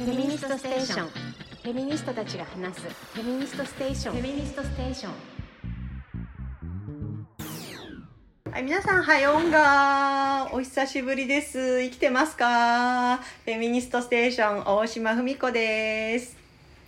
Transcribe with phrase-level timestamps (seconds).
[0.00, 1.08] フェミニストステーション。
[1.08, 2.80] フェミニストたちが話す。
[2.88, 4.14] フェミニストステーション。
[4.14, 5.12] フェミニストステーション。
[8.50, 10.48] はい、皆さん、はよんが。
[10.52, 11.82] お久しぶりです。
[11.82, 13.18] 生きてますか？
[13.44, 16.39] フェミニストステーション、大島文子です。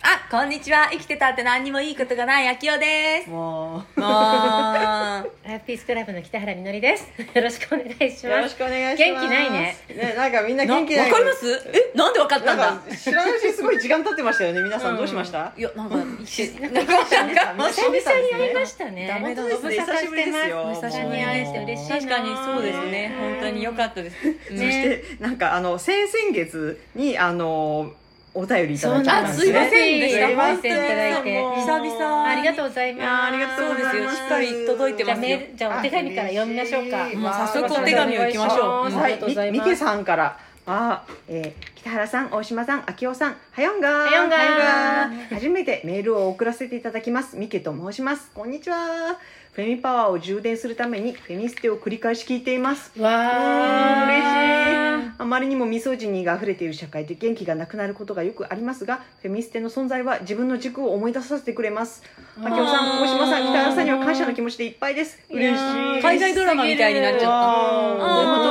[0.05, 0.89] あ、こんにちは。
[0.91, 3.29] 生きてたって何にもいいことがない、あきおです。
[3.29, 7.07] ももう、ラブピースクラブの北原みのりです。
[7.33, 8.27] よろしくお願いしう、ます。
[8.27, 9.21] よろしくお願いします。
[9.21, 9.77] 元気ないね。
[9.87, 11.11] ね、なんかみんななわ元気ない。
[11.11, 11.47] かります？
[11.73, 14.59] え、なんでわかったなんんだか、知らないうちにすごい時間経ってましたよね。
[14.61, 15.95] 皆さんどうしました、いや、なんか、
[16.25, 16.85] し なんか、なん
[17.33, 19.07] か久々に会いましたね。
[19.07, 21.95] ダメだご無沙汰久しぶりですよしてます久しぶりに会えて嬉しいな。
[21.95, 23.15] 確かにそうですね。
[23.17, 24.17] 本当に良かったです。
[24.49, 27.93] そして、なんかあの、先々月に、あの、
[28.35, 29.47] お便りいただいちゃったんあ、です。
[29.47, 30.27] いませんでした。
[30.27, 32.27] 本当にいただいて久々。
[32.27, 33.07] ありがとうございます。
[33.07, 34.09] ありがとうそうですよ。
[34.09, 35.51] しっかり届いてじゃあますよメー。
[35.51, 36.97] ル、じゃあお手紙から読みましょうか。
[37.15, 39.69] もう早速お手紙を行きましょううんありがとうございみ、ます。
[39.69, 40.39] みけさんから。
[40.65, 44.05] あ、えー北原さん、大島さん、秋夫さん、はよんがー。
[44.05, 47.35] はよんがーはよんがー初めてメールを送らせていただきます。
[47.35, 48.31] みけと申します。
[48.33, 49.19] こんにちは。
[49.53, 52.91] フェミパワーを充電するためにフェミステを繰り返し聞いています。
[52.99, 54.05] わー。
[54.05, 55.13] 嬉しい。
[55.15, 62.01] あまりにもミソジニーが溢れている社会で元気がなくなることがよくありますが、フェミステの存在は自分の軸を思い出させてくれます。
[62.41, 65.19] 秋夫さん、大島さん、北原さんには感謝の気持ちでいっぱいです。
[65.29, 65.61] 嬉し
[65.99, 66.01] い。
[66.01, 67.27] 海外ドラマみたいになっちゃった。
[67.27, 68.43] どういうこ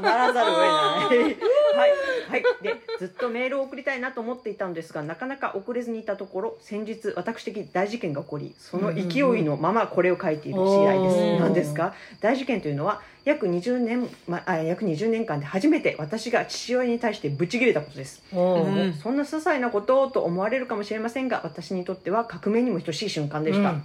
[0.00, 0.81] ならざるを得ない。
[2.32, 11.16] はい、はい、で、ずっとメールを送りたいなと思っていたんですが、なかなか送れずにいたところ、先日私的大事件が起こり、その勢いのままこれを書いている次第です。
[11.16, 11.94] おー何ですか？
[12.20, 18.22] 大事件というのは約20年、まあ、約20年間で初めて私が父親に対してブチ切れたことです。
[18.32, 23.82] おうんーそんな些細なことと思われるかもしれませんが私にとっては革命にも等しい瞬間でした、うん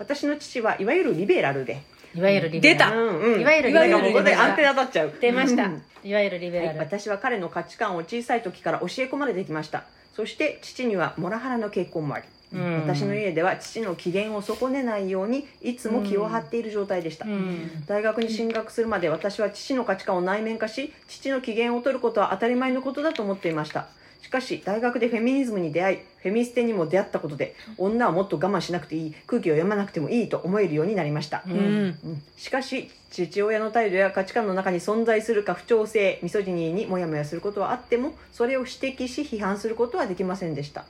[0.00, 1.82] 私の父はいわゆるリベラルで、
[2.18, 2.90] いわゆるリベラル。
[2.90, 2.96] 出た。
[2.96, 3.20] うん。
[3.34, 3.90] うんいわゆるリベラル。
[3.90, 5.12] なんかもうここでアンテナ立っちゃう。
[5.20, 5.64] 出ました。
[5.64, 5.82] うん。
[6.04, 6.78] いわゆるリベはい、ラル。
[6.80, 9.84] 私は彼の価値観を小さい時から教え込まれてきました。
[10.14, 12.80] そして父にはモラハラの傾向もあり、うん。
[12.80, 17.84] 私の家では父の機嫌を損ねないようにいつも気を張っている状態でした、うん。
[17.86, 23.86] 大学に進学するまで私は父の価値観を内面化し父の機嫌を取ることは当たり前のことだと思っていました。
[24.22, 31.56] しかし大学でフェミニズムに出会いフェミステにも出会ったことで女はもっと我慢しなくていい空気を読まなくてもいいと思えるようになりました、ううん。
[31.56, 31.60] ん。
[31.60, 32.22] うん。
[32.36, 40.84] しかし父親の態度や価値観の中に存在する過不調性ミソジニーにモヤモヤすることはあってもそれを指摘し批判することはできませんでした。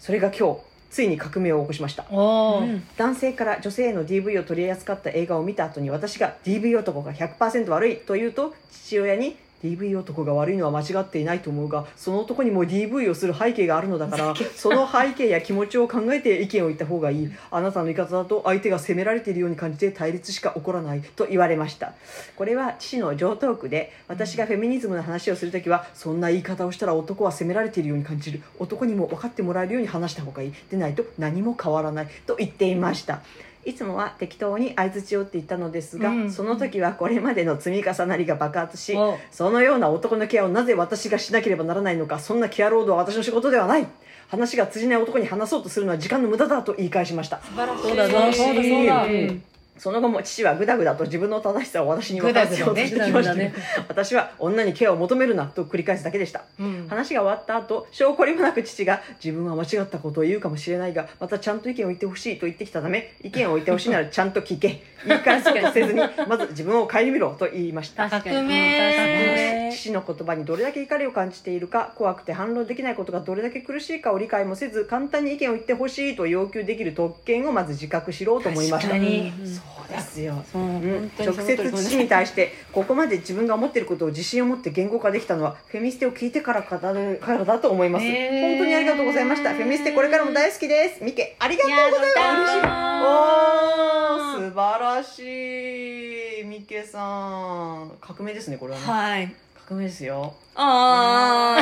[0.00, 0.60] それが今日
[0.90, 2.04] ついに革命を起こしました。
[2.10, 2.80] おー。
[2.96, 17.30] 男性から女性への DV を取り扱った映画を見た後に私が DV 男が100%悪いと言うと父親に DV 男が悪いのは間違っていないと思うがその男にも DV をする背景があるのだからその背景や気持ちを考えて意見を言った方がいい。
[17.50, 21.94] あなたの言い方だと相手が責められているように感じて対立しか起こらないと言われました。
[22.36, 28.42] これは父の上等句で私がフェミニズムの話をするときはそんな言い方をしたら男は責められているように感じる。
[28.58, 30.52] 男にも分かってもらえるように話した方がいい。
[30.70, 32.08] でないと何も変わらない。
[32.26, 33.22] と言っていました
[33.66, 36.32] いつもは適当に相槌をって言ったのですが、うん。
[36.32, 43.86] その時はこれまでの積み重なりが爆発しおそのような男のケアをなぜ私がしなければならないのかそんなケアロードは私の仕事ではない。
[44.28, 47.40] 話が通じない男に話そうとするのは時間の無駄だと言い返しました。
[47.42, 47.82] 素晴らしい。
[47.82, 49.04] そうだそうだそうだ。
[49.04, 49.42] うん
[49.78, 53.54] その後も父はグダグダと自分の正しさを私に分からせようとしてきました、ね。
[53.88, 56.44] 私は女にケアを求めるなと繰り返すだけでした。
[56.58, 56.86] うん。
[56.88, 64.82] 話が終わった後証拠りもなく父が自分は間違ったことを言うかもしれないがまたちゃんと意見を言ってほしいと言ってきたため意見を言ってほしいならちゃんと聞け。
[65.06, 68.08] 言い返そうとせずにまず自分を顧みろと言いました。
[68.10, 78.94] 父の言葉にどれだけ怒りを感じているか怖くて反論できないことがどれだけ苦しいかを理解もせず簡単に意見を言ってほしいと要求できる特権をまず自覚しろと思いました。
[78.94, 79.32] 確かに
[79.78, 80.44] そうですよ。
[80.52, 81.10] そう、うん。
[81.18, 89.54] 直接父に対してここまで自分が思っていることを自信を持って言語化できたのはフェミステを聞いてからからからだと思います、へー本当にありがとうございました。
[89.54, 91.04] フェミステこれからも大好きです。
[91.04, 92.56] ミケありがとうございます。
[92.56, 94.50] やったー。
[94.50, 96.44] 素晴らしい。
[96.44, 97.92] ミケさん。
[98.00, 99.34] 革命ですねこれはね、はい。
[99.66, 100.34] 革命ですよ。
[100.54, 101.56] あ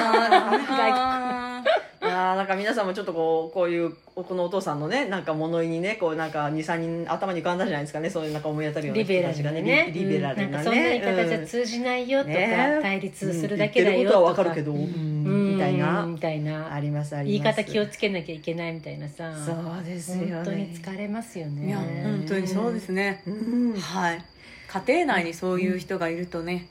[0.53, 1.71] ー。
[1.81, 8.11] い やーなんか皆さんもちょっとこうこういうこのお父さんのねなんか物言いにねこうなんか23人頭に浮かんだんじゃないですかね。
[8.11, 9.91] そういうなんか思い当たるようなリベラ人たちがね。
[9.93, 11.47] リリベラルなね、なんかそんな言い方じゃうん。
[11.47, 12.79] 通じないよとか、ね。
[12.83, 14.05] 対立するだけだようん。
[14.05, 14.45] 言ってることはわとか。
[14.45, 16.07] かるけど、みたいな。
[16.07, 16.73] みたいな。
[16.73, 19.33] ありますあり言います方気をつけなきゃいけないみたいなさ。
[19.45, 20.35] そうですよね。
[20.35, 21.69] 本当に疲れますよね。
[21.69, 23.23] いや、本当にそうですね。
[23.27, 23.73] うん。
[23.75, 24.25] はい。
[24.69, 26.67] 家庭内にそういう人がいるとね、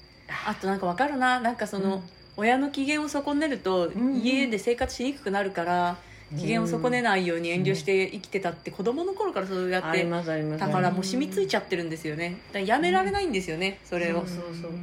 [0.45, 2.03] あとなんかわかるな、なんかその、
[2.35, 5.97] 親の機嫌を損ねると、ん家で生活しにくくなるから、
[6.37, 12.37] 機嫌を損ねないように遠慮して生きてたって子供の頃からそうやってだからもう染みついちゃってるんですよね。
[12.47, 14.23] だからやめられないんですよねそれを。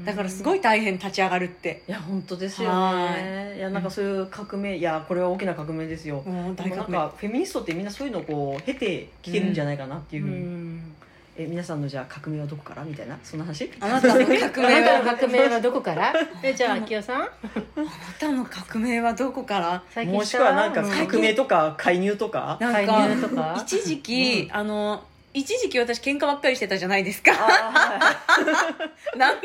[0.04, 1.82] だからすごい大変立ち上がるって。
[1.88, 6.22] いや本当ですよはねいやなんかそういう革命いやこれは大きな革命ですよ。
[6.22, 6.96] もうん革命。
[6.96, 10.94] かフェミニストってみんなそういうのをこう経てきてるんじゃないかなっていうふうに、うん
[11.42, 12.84] え皆さんのじゃあ革命はどこから？
[12.84, 13.18] みたいな？
[13.24, 13.70] そんな話？
[13.80, 16.12] あなたの革あ命はなたの革命はどこから？
[16.44, 17.22] えじゃあ秋代さん？
[17.22, 17.30] あな
[18.18, 19.82] たの革命はどこから？
[19.90, 22.58] 最近もしくはなんかうん革命とか介入とか？
[22.60, 23.56] 介なんか入とか？
[23.64, 25.02] 一時期、あの
[25.32, 27.32] 一時期私喧嘩ばっかりしてたじゃないですか。
[29.16, 29.42] なんか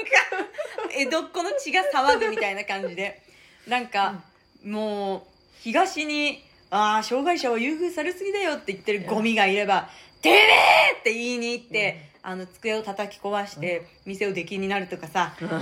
[0.92, 3.21] 江戸っ子の血が騒ぐみたいな感じで。
[3.68, 4.15] なんか、
[4.63, 5.21] もう
[5.62, 9.89] 東に「ああ障害者は優遇されすぎだよ」って言ってるゴミがいれば
[10.25, 15.60] 「てめえ!」って言いに行って、あの机を叩き壊して店を出禁になるとかさ、 それは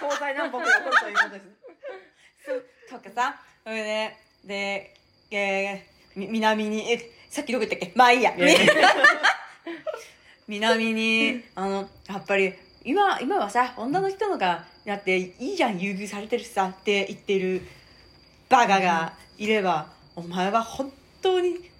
[0.00, 1.46] 東西南北で起こるということです
[2.90, 3.40] とかさ。
[3.64, 4.94] それでで、
[5.30, 7.92] えーみ南にえさっきどこ行ったっけ？
[7.94, 8.34] まあいいや。
[10.48, 17.62] 南にあのやっぱり今今はさ女の人のがだっていいじゃん優遇されてるしさって言ってる
[18.48, 21.70] バカがいれば、お前は本当に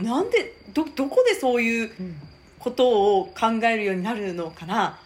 [0.00, 1.90] なんでどどこでそういう
[2.58, 4.98] ことを考えるようになるのかな、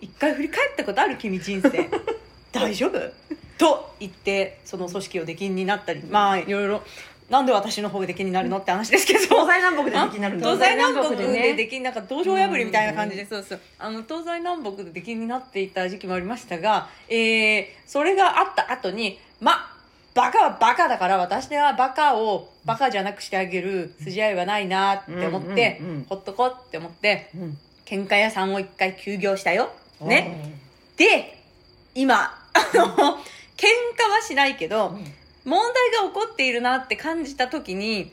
[0.00, 1.16] 一回振り返ったことある？
[1.18, 1.88] 君人生。
[2.52, 2.98] 大丈夫？
[3.58, 6.02] と言ってその組織を出禁になったり。
[6.04, 6.82] まあいろいろ。
[7.28, 9.20] なんで私の方が出禁になるのって話ですけど。
[9.20, 11.42] 東西南北でできになる東西南北でね。
[11.42, 13.60] でできんなんか道場破りみたいな感じで、そうそう。
[13.78, 19.79] あの東西南北で出禁になっていた時期もありましたが、えー、それがあった後にま
[20.14, 27.58] バカはバカだから私はバカをバカじゃなくしてあげる筋合いはないなって思って、うんうんうんほっとこって思ってうん。
[27.90, 29.72] 喧嘩屋さんを一回休業したよ。
[30.00, 30.54] ね。
[30.96, 31.36] で
[31.94, 34.96] 今あの喧嘩はしないけど、
[35.44, 38.12] 問題が起こっているなって感じた時に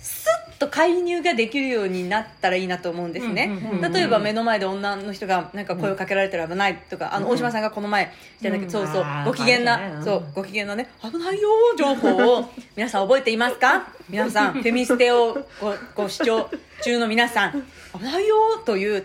[0.00, 3.50] スッと介入ができるようになったらいいなと思うんですね、
[3.92, 7.32] 例えば目の前で女の人がなんか声をかけられたら危ないとか、あのうん。
[7.32, 8.70] 大島さんがこの前してたけど、うん。
[8.70, 13.88] そうそうご機嫌な、そうご機嫌なね危ないよ情報を皆さん覚えていますか？
[14.08, 16.48] 皆さんフェミステをごご視聴
[16.82, 17.66] 中の皆さん
[17.96, 19.04] 危ないよという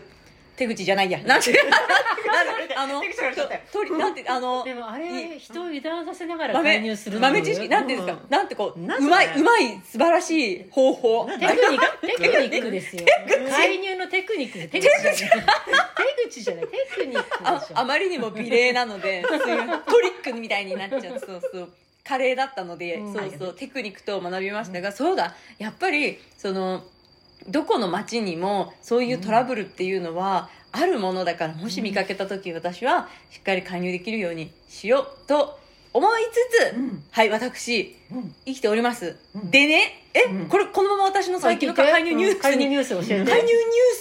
[0.58, 1.20] 手口じゃないや。
[1.20, 1.54] なんて
[2.76, 8.30] あの手口がちょっととりなんてあのでもあれ人を油断させながら豆介入する豆知識なんていうんですか、うん。
[8.30, 11.26] なんてこううまいうまい素晴らしい方法。
[11.26, 13.06] テクニック テクニックですよ。
[13.50, 14.68] 介入のテクニック。
[14.68, 15.46] 手口じゃない。
[16.24, 17.40] 手口じゃないテクニック
[17.74, 19.80] あまりにも美麗なので そういう。
[19.86, 21.02] トリックみたいになっちゃう。
[21.20, 21.70] そうそう。
[22.04, 23.14] 華麗だったので、うん。
[23.14, 23.54] そうそう。
[23.54, 25.36] テクニックと学びましたが、そうだ。
[25.60, 26.84] やっぱりその
[27.48, 35.60] どこの町にもそういうトラブルっていうのはあるものだからもし見かけた時私はしっかり介入できるようにしようと
[35.94, 37.04] 思いつつ、うん。
[37.10, 38.36] はい私うん。
[38.46, 39.50] 生きております、うん。
[39.50, 40.46] でねえ、うん。
[40.48, 43.32] これこのまま私の最近の介入ニュース介入にニュース教えて。
[43.32, 43.46] 介入ニュー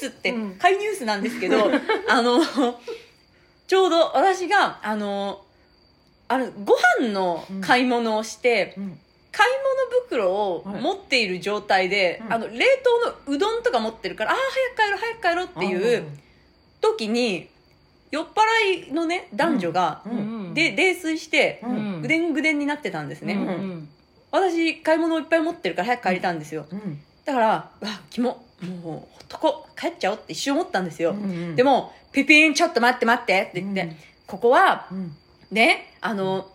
[0.00, 0.50] スって、うん。
[0.58, 1.70] 介入ニュースなんですけど
[2.08, 2.40] あの
[3.66, 5.42] ちょうど私があの
[6.28, 8.98] あのご飯の買い物をして、うん
[9.36, 9.50] 買い
[10.06, 12.32] 物袋をはい持っている状態で、うん。
[12.32, 14.36] あの冷凍のうどんとか持ってるからああ
[14.76, 16.06] 早く帰ろう早く帰ろうっていう
[16.80, 17.48] 時に
[18.10, 20.14] 酔っ払いのね男女が、うんう
[20.50, 22.00] んで泥酔して、うん。
[22.00, 23.88] ぐでんぐでんになってたんですね、うんうん。
[24.30, 33.96] 私買い物をいっぱい持ってるから早く帰りたんですよ、うんだからうわキモもうほっとこ帰っちゃおうって一瞬思ったんですよ、うんでもピピンちょっと待って待ってって言って、うん。
[34.26, 35.12] ここはうん。
[35.50, 36.48] ねあの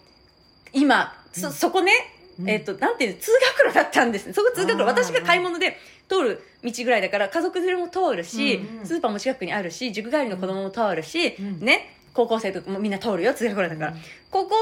[0.74, 1.92] 今そそこね、
[2.40, 2.50] うん。
[2.50, 4.84] えっ、となんていうの通学路だったんですそこ通学路。
[4.84, 11.60] 私が買い物で通る道ぐらいだから家族連れも通るし、うんスーパーも近くにあるし塾帰りの子供も通るし、うん。
[11.60, 11.98] ね。
[12.14, 13.98] 高校生とかもみんな通るよ通学路だから、うん。
[14.30, 14.56] ここ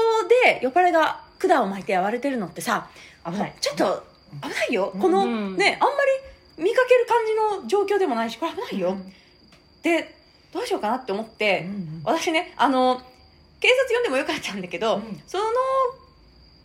[0.44, 2.88] で酔っ払いが管を巻いて暴れてるのってさ
[3.24, 3.54] 危ない。
[3.60, 4.04] ちょっと
[4.42, 5.94] 危ないよ、うんこの、うんねあんま
[6.58, 8.96] り見かける感じの状況でもないしこれ危ないよ、
[9.82, 10.14] で
[10.52, 12.00] どうしようかなって思って、うん。
[12.04, 13.00] 私ねあの
[13.60, 15.22] 警察呼んでもよかったんだけど、うん。
[15.26, 15.44] その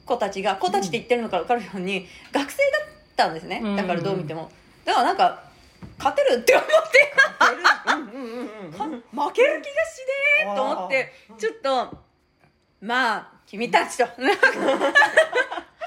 [0.06, 2.82] 子たちが子たちって言ってるのから分かるように、学生だっ
[3.16, 3.62] たんですね。
[3.64, 3.76] うん。
[3.76, 4.52] だからどう見ても、
[4.86, 5.44] だからなんか
[5.98, 7.14] 勝てるって思って。
[7.88, 11.98] うんうんうんうんか負ける気がしねえと思ってちょっと
[12.82, 14.06] まあ君たちと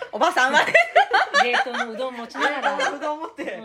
[0.12, 0.72] おばさんはね。
[1.44, 2.90] 冷凍のうどん持ちながら。
[2.90, 3.42] うどん持って。
[3.44, 3.58] う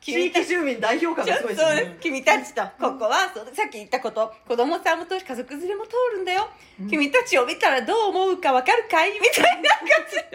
[0.00, 1.94] 地域住民代表感がすごいですね。
[1.96, 2.00] す。
[2.00, 2.62] 君たちと。
[2.78, 4.32] ここはさっき言ったこと。
[4.46, 6.48] 子供さんも通るし家族連れも通るんだよ、
[6.90, 10.34] 君たちを見たらどう思うかわかるかいみたいな感じ。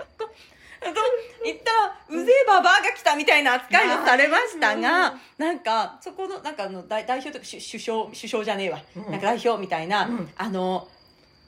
[0.82, 0.94] の
[1.44, 9.12] 言ったらうぜえババアが来たみたいな扱いをされましたがなんかそこのなんかあの代代表とか首首相首相じゃねえわ、うん。
[9.12, 10.30] なんか代表みたいな、うん。
[10.36, 10.88] あの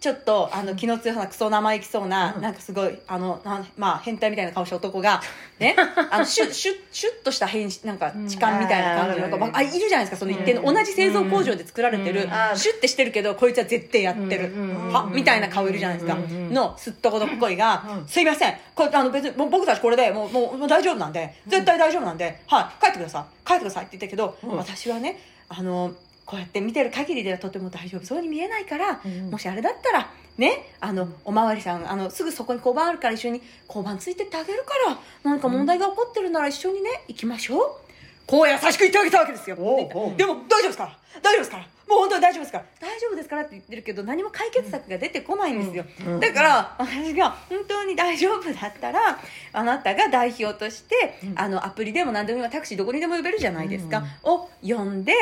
[0.01, 2.41] ちょっとあの気の強そうなクソ生意気そうな、うん。
[2.41, 5.21] なんかすごいあのなんまあ変態みたいな顔した男が
[5.59, 5.75] ね
[6.09, 10.73] あの シュッシュッシュッとした変なんか痴漢みたいな感じの、うんなんかあいるじゃないですかその一定の、うん。
[10.73, 12.57] 同じ製造工場で作られてる、うん。
[12.57, 25.91] シュッてしてるけどこいつは絶対やってる、うんはみたいな顔いるじゃないですか、うんのすっとこどっこいが、うんすいませんこれあの別に僕たちこれでもうもうもう大丈夫なんで絶対大丈夫なんで、はい帰ってください帰ってくださいって言ったけど、うん私はねあの
[26.31, 28.05] こうやって見てる限りではとても大丈夫。
[28.05, 37.91] そうに見えないから、うんもしあれだったらねあのおまわりさんあのすぐそこに交番あるから一緒に交番ついてってあげるから何か問題が起こってるなら一緒にね行きましょう。
[38.25, 39.57] こう優しく言ってあげたわけですよ。
[39.57, 40.97] でも大丈夫ですから。
[41.21, 41.63] 大丈夫ですから。
[41.89, 42.65] もう本当に大丈夫ですから。
[42.79, 49.19] 大丈夫ですからって言ってるけど何も解決策が出てこないんですよ、うんだから私が本当に大丈夫だったら
[49.51, 55.13] あなたが代表として、あのアプリでも何でも今タクシーどこにでも呼べるじゃないですか、を呼んで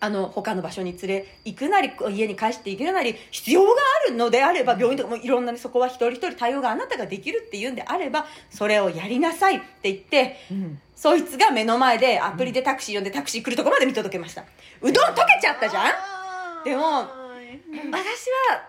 [0.00, 3.70] あの他の場所に連れ行くなり家に帰していけるなり必要が
[4.06, 10.80] あるのであれば病院とかもいろんなねそこは一人一人対応があなたができるっていうんであればそれをやりなさいって言ってうん。
[10.94, 14.42] そいつが目の前でアプリでタクシー呼んでタクシー来るとこまで見届けました。
[14.80, 16.64] うどん溶けちゃったじゃん。
[16.64, 18.64] でも私は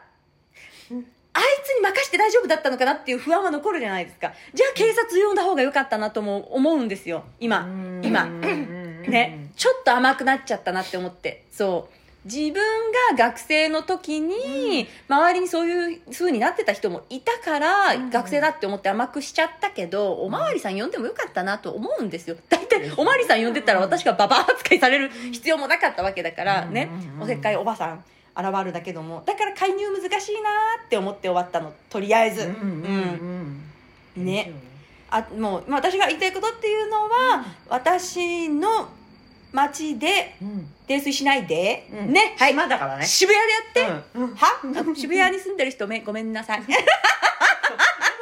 [1.33, 4.31] あいつに任して大丈夫だったのかなっていう不安は残るじゃないですか。
[4.53, 7.23] じゃあ警察呼んだ方が良かったなとも思うんですよ。
[7.39, 7.67] 今。
[8.03, 8.27] 今
[9.07, 11.45] ねちょっと甘くなっちゃったなって思って。
[11.51, 11.99] そう。
[12.25, 12.53] 自分
[13.15, 22.35] が学生の時に周りにそういう風になってた人もいたから学生だって思って甘くしちゃったけどおまわりさん呼んでもよかったなと思うんですよ。
[22.49, 26.89] 大体おまわりさん呼んでったら私がババア扱いされる必要もなかったわけだからね。
[27.21, 28.03] おせっかいおばさん
[28.37, 29.23] 現るだけども。
[29.25, 30.49] だから介入難しいな
[30.85, 31.73] って思って終わったの。
[31.89, 32.47] とりあえず。
[32.47, 33.63] うん
[34.17, 34.51] ね
[35.11, 38.89] あもうまあ私が言いたいことっていうのは、私の
[39.51, 40.67] 街でうん。
[40.87, 42.13] 泥酔しないで、うん。
[42.13, 42.35] ね。
[42.37, 43.05] はい島だからね。
[43.05, 44.23] 渋谷でやって、うん。
[44.23, 44.35] うん。
[44.35, 44.95] は？
[44.95, 46.61] 渋谷に住んでる人め ごめんなさい。
[46.65, 46.73] で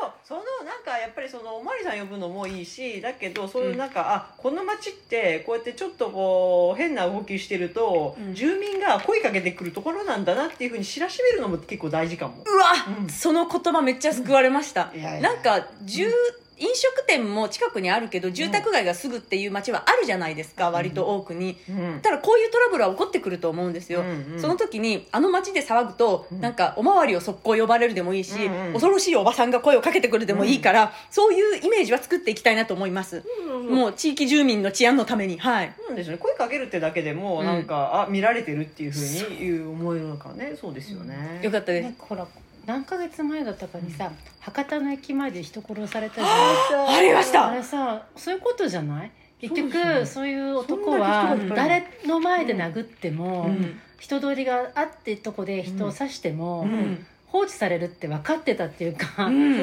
[0.02, 8.34] もそのなんかやっぱりそのおまわりさん呼ぶのもいいしだけどそういうなんか、あこの街ってこうやってちょっとこう変な動きしてると、うん。
[8.36, 12.44] 住民が声かけてくるところなんだなっていうふうに知らしめるのも結構大事かも。
[12.46, 13.10] うわ、うん。
[13.10, 15.22] その言葉めっちゃ救われました、いやいや。
[15.22, 16.12] なんか住
[16.60, 21.58] 飲食店も近くにあるけど住宅街がすぐっていう街はあるじゃないですか、割と多くに。
[21.70, 22.00] うん。
[22.02, 24.42] ただこういうトラブルは起こってくると思うんですよ、うんうん。
[24.42, 26.42] その時にあの街で騒ぐと、うん。
[26.42, 33.24] なんかおまわりを速攻呼ばれるでもいいし、うんうん恐ろしいおばさんが声をかけてくるでもいいから、そういうイメージは作っていきたいなと思います、
[33.70, 35.38] もう地域住民の治安のために。
[35.38, 35.74] はい。
[35.88, 36.18] そうですよね。
[36.20, 37.46] 声かけるってだけでもうん。
[37.46, 39.00] なんか、あ見られてるっていうふう
[39.34, 40.56] に言う思えるのかね。
[40.60, 41.40] そうですよね。
[41.44, 41.84] よかったです。
[41.84, 42.28] なんかほら
[42.68, 47.48] 何ヶ月前だったかにさ、博多の駅前で人殺されたじゃないありました。
[47.48, 49.12] あれさそういうことじゃない？
[49.40, 53.80] 結局そういう男は誰の前で殴っても、うん。
[54.00, 57.06] 人通りがあってとこで人を刺しても、うん。
[57.28, 59.06] 放置されるって分かってたっていうか、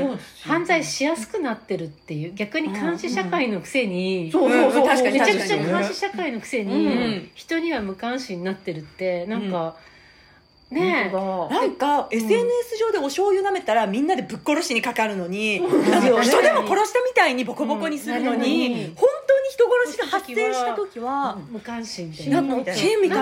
[0.45, 7.31] 犯罪しやすくなってるっていう逆に監視社会のくせに、そうそうそう、めちゃくちゃ監視社会のくせうにん。
[7.35, 9.77] 人には無関心になってるってなんか、
[10.71, 11.15] ねえ。
[11.15, 18.95] なんか、SNS 上でお醤油舐めたらみんなでぶっ殺しにかかるのに、ですなん人でも殺したみたいにボコボコにするのに、うん。
[18.95, 22.73] 本当に人殺しが発生した時は、無関心でなんかみた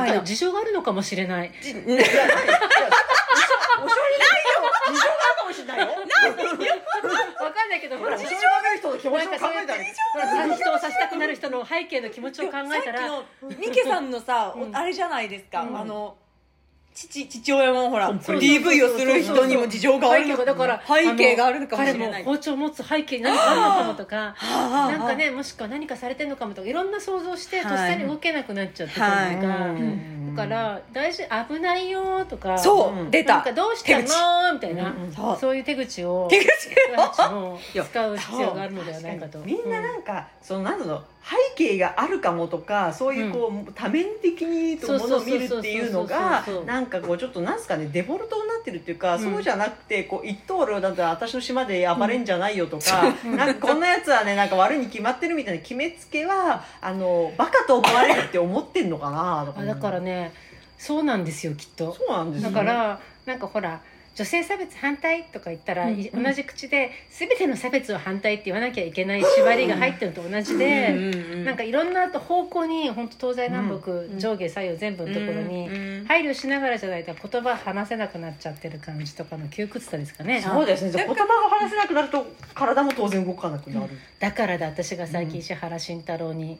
[0.07, 1.49] いな事情があるのかもしれない。
[1.49, 1.91] お醤油ない
[4.51, 4.57] よ。
[4.87, 5.81] 事情があるかもしれない。
[5.81, 5.87] よ
[7.43, 10.19] わかんないけどほら事情がある人の気持ちを考えたらほ
[10.49, 13.01] ら人を刺したくなる人の背景の気持ちを考えたら。
[13.01, 15.81] さっきのミケさんのさ、あれじゃないですか、うん。
[15.81, 16.17] あの
[16.95, 22.11] 父父親もほら DV をする人にも事情があるの背景がだから背景があるのかもしれない。
[22.13, 29.37] 彼も包丁を持つ背景に何かあるのかもとかはあなんかねもしくは何かされてるのかもとかいろんな想像してはいとっさに動けなくなっちゃってたはい。
[29.37, 29.53] りとか、
[30.35, 33.11] から大事危ないよとかそう、うん。
[33.11, 33.37] 出た。
[33.37, 35.57] なんかどうしたのみたいな、うんそう。
[35.57, 36.49] いう手口を手口
[37.33, 37.59] を。
[37.85, 39.39] 使う必要があるのではないかと。
[39.41, 49.23] みんななんか、そのなんだろう背景があるかもとかそういうこう、多面的にものを見るっていうのがなんかこうちょっとなんすかねデフォルトになってるっていうか、うん。
[49.23, 59.61] そうじゃなくてこう一等量だったら私の島で暴れんじゃないよとか、なんかこんなやつはねなんか悪いに決まってるみたいな決めつけはあのバカと思われるって思ってんのかなとか。
[59.61, 60.22] あだからね
[60.83, 61.95] そうなんですよきっと。
[61.95, 62.55] そうなんですよね。
[62.57, 63.81] だからなんかほら
[64.15, 70.93] 女性差別反対とか言ったら、うんい同じ口で全ての差別を反対って言わなきゃいけない縛りが入ってるのと同じで、
[71.47, 80.43] なんかいろんな方向に本当東西南北、ん上下左右全部のところにうん配慮しながらじゃないと言葉話せなくなっちゃってる感じとかの窮屈さですかね。
[80.43, 80.91] そうですね。
[80.93, 86.57] 言葉が話せなくなると体も当然動かなくなる、だからだ私が最近石原慎太郎に、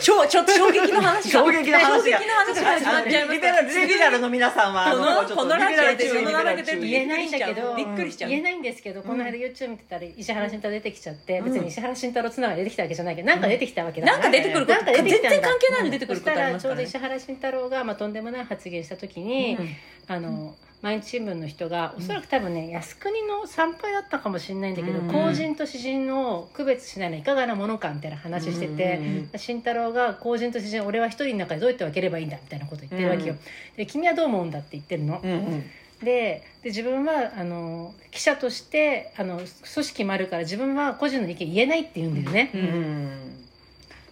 [0.00, 1.40] 超ちょっと衝撃の話が。
[1.40, 2.18] 衝撃の話が。
[2.18, 8.30] 衝撃の話が始まっちゃいましリベラルリベラルの皆さんはあこのちょっとこのラジオでリベラル中自分の名前が出ると言えないんだけどびっくりしちゃう。
[8.30, 15.30] 言えないんですけどこの間 YouTube 見てたら石原慎太郎出てきちゃって、別に石原慎太郎つながり出てきたわけじゃないけどなんか出てきたわけだなんか出てくることなんか出てきたんだ。
[15.30, 19.58] 全然関係ないの出てくることありそしたらちょうど石原慎太郎が、まあ、とんでもない発言した時に、
[20.06, 25.08] あの毎日新聞の人がおそらく多分ね靖国の参拝だったかもしれないんだけど、うん。
[25.08, 29.38] 公人と私人を区別しないのはいかがなものかみたいな話してて、うん。
[29.38, 33.36] 慎太郎が公人と私人俺は一人の中でどうやって分ければいいんだみたいなこと言ってるわけよ、
[33.76, 35.64] で君はどう思うんだって言ってるの、うんうん。
[36.02, 39.48] でで自分はあの記者としてあの組
[39.84, 43.36] 織もあるから自分は個人の意見言えないって言うんだよね、うん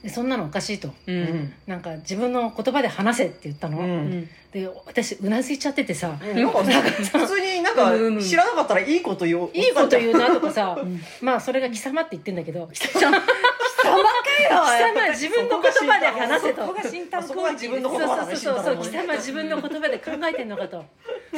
[0.03, 1.19] でそんなのおかしいとううん。
[1.21, 4.29] んなんか自分の言葉で話せって言ったの、うん。
[4.53, 8.21] で私うなずいちゃっててさ、なんか 普通になんかうん。
[8.21, 10.79] 知らなかったらいいこと言おういいこと言うなとかさ、
[11.21, 13.27] まあそれが貴様って言ってんだけど貴様貴
[13.87, 16.63] 様 自分の言葉で話せと。
[16.63, 17.91] そこが自分の
[19.61, 20.85] 言葉で考えてんのかと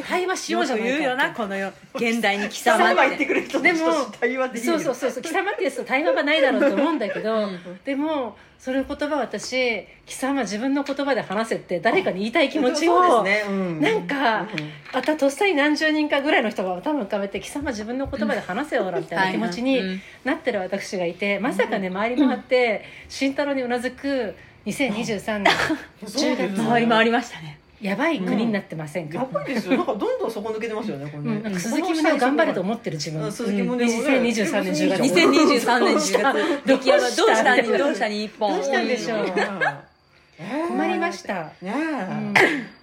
[0.06, 1.72] 対話しようじゃないか言うよなこの世。
[1.94, 2.94] 現代に貴貴様様って。
[2.96, 7.48] が言ってくれる人でもそうそうそうそう貴様ってやつと対話がないだろうと思うんだけど、
[7.84, 13.54] でもそれ言葉私貴様自分の言葉で話せって誰かに言いたい気持ちを、そうですね。
[13.56, 13.80] うん。
[13.80, 14.48] なんか、うん。
[14.92, 19.80] あたとっさに何十人かぐらいの人が多分浮かべて貴様自分の言葉で話せよみたいな気持ちに
[20.24, 24.34] なってる私がいてまさかね回り回って慎太郎にうなずく
[24.66, 25.54] 2023年
[26.04, 26.68] 10月。
[26.68, 29.76] 回り回りましたねやばい国になってませんか、やっぱりですよ。
[29.78, 35.02] なんかどんどん底抜けてますよねこなんか鈴木宗男頑張れと思ってる自分、うん鈴木宗男ね2023年10月。
[35.02, 36.66] 2023年10月。
[36.66, 37.26] 出来上がるどうした？
[37.26, 37.56] どうした？
[37.56, 38.54] にどうしたに一本。
[38.54, 39.26] どうしたんでしょう？
[40.68, 42.34] 困りました、ねうん。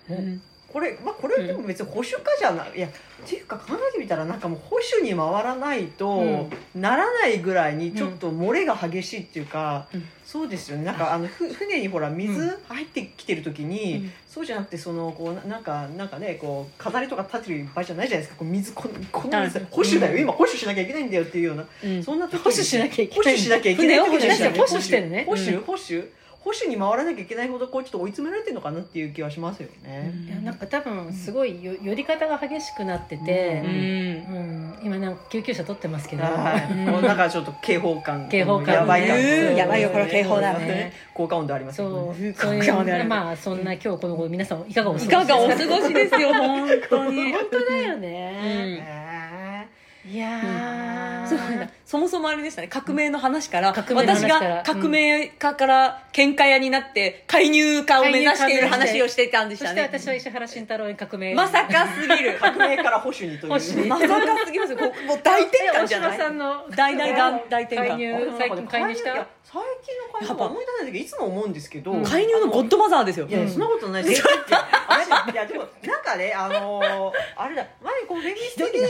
[0.10, 2.72] え、うんこれまあこれでも別に保守化じゃない。
[2.76, 2.92] いやっ
[3.26, 3.74] ていうか考
[4.08, 10.06] みたらなんかもう保守に回らないとならないぐらいにちょっと漏れが激しいっていうか、うん。
[10.26, 10.86] そうですよね。
[10.86, 14.12] なんかあのふ船にほら水う入ってきてる時に、うん。
[14.26, 18.40] そうじゃなくてそのこうななんかなんかねこう飾りとか立てる場合じゃないじゃないですか。
[18.40, 19.66] こう水ここの水うん。
[19.66, 20.18] 保守だよ。
[20.18, 22.02] 今保守しなきゃいけないんだよっていうような、うん。
[22.02, 25.26] そんな時に保守しなきゃいけない保守しなきゃいけない保守してるね。
[25.26, 25.62] 保守うん。
[25.64, 26.04] 保守
[26.40, 30.14] 保守に回らなきゃいけないほどこうちょっと追い詰められてるのかなっていう気はしますよね。
[30.28, 34.70] いやなんか多分すごいよ寄り方が激しくなってて、ううん。
[34.70, 34.80] ん。
[34.84, 37.18] 今なんか救急車取ってますけど、はい、なん。
[37.18, 40.94] かちょっと警報感警報感やばい感やばいよこれ警報だね。
[41.14, 42.34] 効果音でありますそうよね。
[42.34, 45.26] そういうまあそんな今日この頃皆さんいかがお過ごしいですか？
[45.26, 49.68] がお過ごしですよ本当に本当だようんね、ね
[50.10, 52.68] いやー、そうなんだそもそもあれでしたね。
[52.68, 54.56] 革命の話から革命の話私から。
[54.58, 59.84] が革命家から喧嘩屋になって介入家を目指している話をしてたんでしそたね。
[59.86, 61.34] して私は石原慎太郎に革命。
[61.34, 62.38] まさかすぎる。
[62.44, 63.54] 革命から保守にという。
[63.54, 63.88] 保守に。
[63.88, 66.18] まさかすぎますよこもう大転換じゃ大島ない？
[66.18, 67.88] さんの大大大大転換。
[67.88, 72.04] 介入最近介入しいやた最近の介入は思い出せないけどいつも思うんですけど、うん。
[72.04, 73.28] 介入のゴッドマザーですよ。
[73.28, 74.04] いや、そんなことない。
[74.04, 74.22] です。
[74.22, 78.88] いや、あれいや、でも、なんかね、あのー あれだ、前にこう、フェミスティで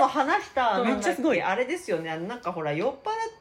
[0.00, 1.40] も話した、 めっちゃすごい。
[1.40, 2.96] あれですよね、あのなんかほら、酔っ払っ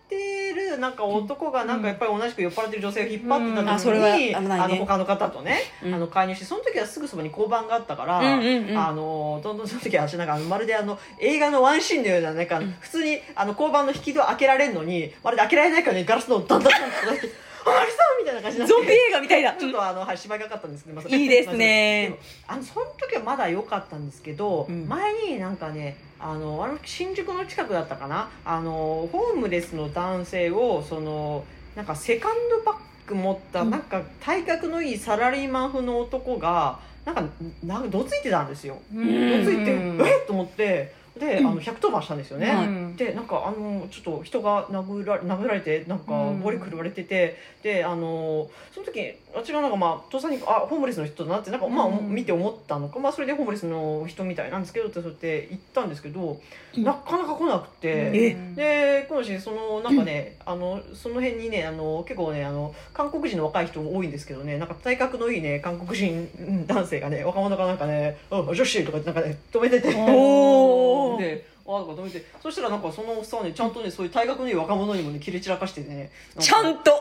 [0.09, 5.93] てる、なんか男が、なんかやっぱり同じく酔っ払ってる女性を引っ張ってた時に、うんあの、他の方とね、うん。
[5.93, 28.29] あの、介入して、その時はすぐそばに交番があったから、あのーどんどんその時は私なんか、まるであの、映画のワンシーンのような、なんか、普通に、あの、交番の引き戸開けられるのに、まるで開けられないからね、ガラスのをダンダンダンって叩いて、あマリさんみたいな感じゾンビ映画みたいだちょっとあの、はい、芝居がかかったんですけど、まあいいですねあのその時はまだ良かったんですけど、うん前になんかねあのあの新宿の近くだったかな？
[28.43, 32.77] あのホームレスの男性をそのなんかセカンドバッ
[33.07, 33.69] グ持った、うん。
[33.69, 37.23] なんか体格のいいサラリーマン風の男がなんか
[37.63, 38.77] なんかどついてたんですよ。
[38.93, 39.99] うどついて、ん。
[40.01, 40.27] えっ？
[40.27, 42.49] と思ってで、あの110番したんですよね。
[42.49, 46.39] うんでなんかあのちょっと人が殴ら殴られてなんかうん。
[46.39, 52.09] 暴力振るわれてて、であのその時私がなんかまあ父さんにあホームレスの人だなってなんかまあ、うん。
[52.09, 56.39] 見て思ったのか、まあ、それでホームレスの人みたいなんですけどってそうやって言ったんですけど、
[56.75, 56.83] うん。
[56.83, 58.11] なかなか来なくて。
[58.13, 58.37] え。
[58.55, 69.87] でこのしそのなんかね、あのその辺にねあの結構ねあの韓国人の若い人多いんですけどねなんか体格のいいね韓国人うん男性がね若者がなんかね「あ女子」とかってなんかね止めてて。
[69.97, 72.25] おーであとか止めて。
[72.41, 76.11] そしたらなんかそのおっさんはねちゃんとねそういう体格のいい若者にもね切れ散らかしてね。
[76.39, 76.91] ちゃんと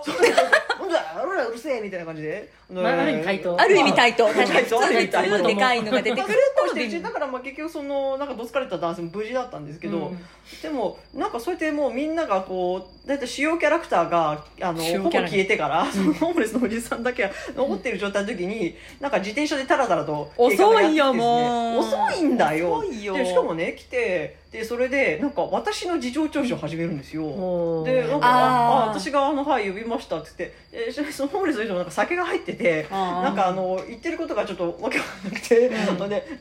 [0.88, 3.57] なんだ俺らうるせえみたいな感じで、まあある意味対等？
[3.61, 4.24] ある意味対等。
[4.24, 4.66] まあ確かに。
[4.66, 5.09] 普通で
[5.57, 6.38] かいのが出てくる。
[6.68, 10.18] とでだからまあ結局そのなんかどつかれた男性も無事だったんですけど、うん。
[10.62, 21.79] でもなんかそうやってもうみんながこう大体主要キャラクターがあのほぼ消えてから、そのホームレスのおじさんだけが残ってる状態の時になんか自転車でタラタラと 遅いよもう。
[21.79, 22.74] 遅いんだよ。
[22.74, 23.14] 遅いよ。
[23.14, 35.68] でしかもね来てでそれでなんか私の事情聴取を始めるんですよ、でなんかあ私があの「はい呼びました」って言ってで そのホームレスの人もなんか酒が入っててなんかあの言ってることがちょっとわけわかんなくて、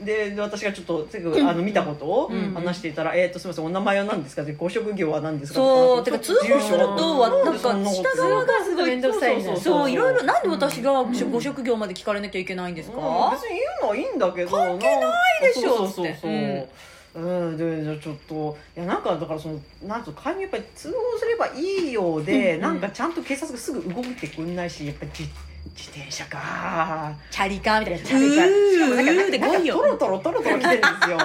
[0.05, 2.53] でで私がちょっとすぐあの見たことをうん。
[2.53, 7.29] 話していたら「えー、とすみませんお名前は何ですか?」でご職業は何ですか?」そうとてか通報するとは？
[7.43, 9.91] なんか下側がすごい面倒くさいねそう。
[9.91, 16.69] いろいろなんで私がご職業まで聞かれなきゃいけないんですか、うん別に言うのはいいんだけど関係ないでしょそうそうそうそう、って
[17.17, 25.29] うんでちょっといやなんかだからそのなんと介入やっぱり通報すればいいようで、なんかちゃんと警察がすぐ動いてくんないしやっぱり自
[25.75, 27.13] 自転車か。
[27.29, 28.67] チャリカーみたいなチャリか。
[28.77, 31.17] しかもなんかうーでなんか来いよトロトロトロトロ来てるんですよ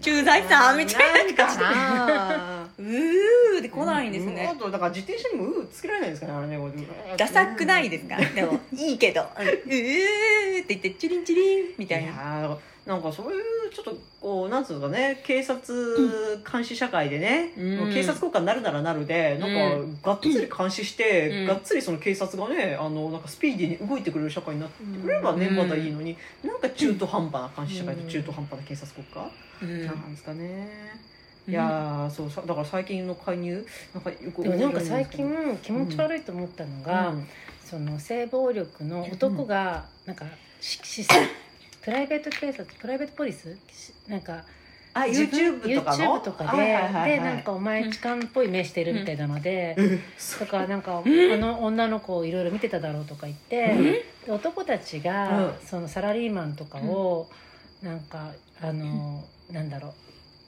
[0.00, 13.42] 駐在さんみたいななんかなうーで来ないんですあねとだから自転車にも「う」つけられないんですかねあれねダサくないですかでもいいけど「うー」って言ってチリンチリンみたいなーなんかそういう
[13.74, 15.74] ちょっとこうなんつうのかね警察
[16.50, 17.92] 監視社会でね、うん。
[17.92, 19.46] 警察国家になるならなるでな
[19.82, 21.46] んかがっつり監視して、うん。
[21.46, 29.30] がっつりその警察がねあのなんかスピーディーに動いてくれる社会になってくれればね、うんまだいいのになんか中途半端な監視社会と中途半端な警察国家、
[29.62, 29.86] うん。
[29.86, 30.68] なんですかね。
[31.48, 33.66] いやーそうさだから最近の介入？
[33.94, 37.26] なんかよくでもなんか最覚近気持ち悪いと思ったのが、るん
[37.64, 40.24] その性暴力の男がなんか
[40.60, 41.04] しし
[41.86, 43.56] プライベート警察プライベートポリス？
[43.70, 44.42] しなんか
[44.92, 47.10] あ YouTube とかの？YouTube とかで、はいはいはいはい。
[47.12, 50.00] でなんかお前痴漢っぽい目してるみたいなので、え
[50.40, 51.32] とかなんか、うん。
[51.32, 55.54] あの女の子をいろいろ見てただろうとか言って、で男たちが、うん。
[55.64, 57.28] そのサラリーマンとかを、
[57.84, 59.22] なんかあの、
[59.52, 59.92] なんだろう、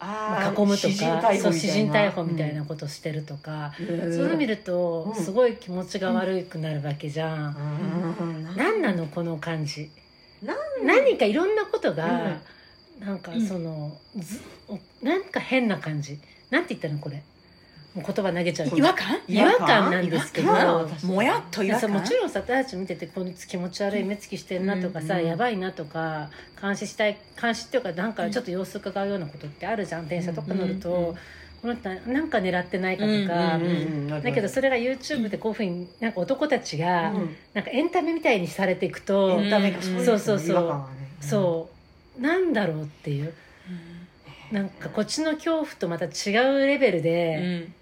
[0.01, 0.95] まあ囲むとか
[1.37, 5.25] そう私人逮捕みたいなことしてるとか、そういうの見ると、うん。
[5.25, 8.17] すごい気持ちが悪くなるわけじゃん。
[8.21, 8.57] うん。
[8.57, 9.89] 何なのこの感じ
[10.85, 12.39] 何かいろんなことが、
[13.01, 14.41] なんかその、ず
[15.03, 16.19] なんか変な感じ。
[16.51, 17.23] なんて言ったのこれ。
[17.95, 18.69] もう言葉投げちゃう。
[18.77, 19.19] 違和感？
[19.27, 19.91] 違和感？
[19.91, 20.53] なんですけど。
[21.05, 25.27] もやっと違もちろんさ私たち見ててこの気持ち悪い目つきしてんなとかさ、うん。
[25.27, 30.09] やばいなとか監視したい監視っていうかなんかちょっと様子伺うようなことってあるじゃん。
[30.09, 31.17] 電車とか乗ると、うん
[31.61, 37.37] この人なんか狙ってないかとか、だけどそれが YouTube でこういうふうになんか男たちがうん。
[37.53, 40.39] なんかエンタメみたいにされていくと、うんダメかそうそうそう
[41.21, 41.69] そ
[42.19, 42.21] う。
[42.21, 43.33] なんだろうっていう。
[44.53, 46.09] なんかこっちの恐怖とまた違
[46.55, 47.75] うレベルうで、ん。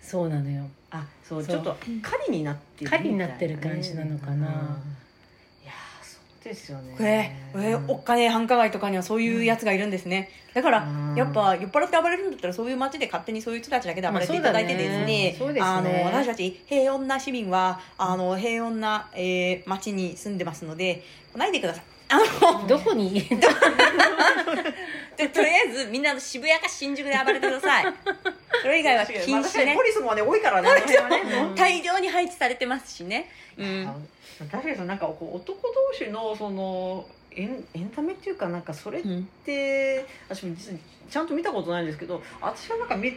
[0.00, 0.64] そうなのよ。
[0.90, 1.44] あそう。
[1.44, 1.56] そう。
[1.56, 4.80] ちょっと狩りになってる狩りになってる感じなのかな
[6.44, 6.94] ですよね。
[6.96, 10.30] これえおっかねえ繁華街とかにはそういうやつがいるんですね。
[10.54, 16.00] だからうんやっぱ酔っ払って暴れるんだったらそういう街で勝手にそういう人たちだけで暴れていただいてですね,、まあねね。
[16.02, 21.02] あの私たち平穏な市民はあの平穏な、えー街に住んでますので
[21.32, 21.84] 来ないでください。
[22.08, 22.18] あ
[22.60, 23.14] のどこに？
[25.16, 27.84] で とりあえずみんな渋谷か新宿で暴れてください。
[28.60, 29.66] それ以外は禁止ね。
[29.66, 30.68] まあポリスもね多いからね。
[30.68, 30.76] ね。
[31.42, 31.54] うん。
[31.54, 33.86] 大量に配置されてますしね、うん。
[33.88, 33.94] あ
[34.38, 35.58] 確かにそのなんかこう男
[35.90, 43.12] 同士のそのエンエンタメっていうかなんかそれっうんて私も実にちゃんと見たことないんですけど私はなんかみ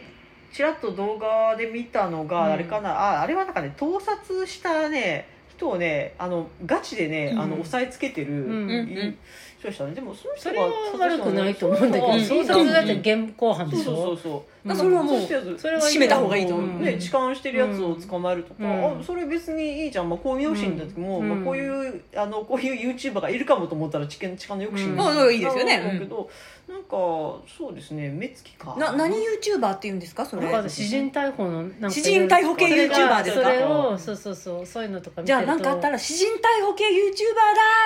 [0.52, 2.52] ちらっと動画で見たのが、うん。
[2.52, 7.40] あれかなああれはなんかね盗撮したね人をねあのガチでね、うん。
[7.40, 8.52] あの押さえつけてる、うん。
[8.52, 8.70] うん。
[8.70, 9.18] うん。
[9.58, 9.94] 人でしたね。
[9.94, 16.80] でもその人は悪くないと思うんだけどうん捜索だって現行犯でしそうそうょそうだからそれはもうそうしたやつそれはいい閉めた方がいいと思う。
[16.82, 19.00] ね、痴漢してるやつを捕まえるとか、うん。
[19.00, 21.28] あそれ別にいいじゃん、まあ、こういう抑止だっても、うん。
[21.28, 24.96] まあ、こういうあのこういう YouTuber がいるかもと思ったら痴漢痴漢の抑止うん。
[24.96, 25.78] にあいいですよね。
[25.78, 26.30] なるんだけど、
[26.68, 28.10] なんかそうですね。
[28.10, 28.74] 目つきか。
[28.78, 30.26] な何 YouTuber って言うんですか？
[30.26, 30.42] それ。
[30.42, 36.90] だから私人逮捕のなんか私人逮捕系 YouTuber ですかそれをそうそうそうそういうのとか見てるとじゃあ何かあったら私人逮捕系 YouTuber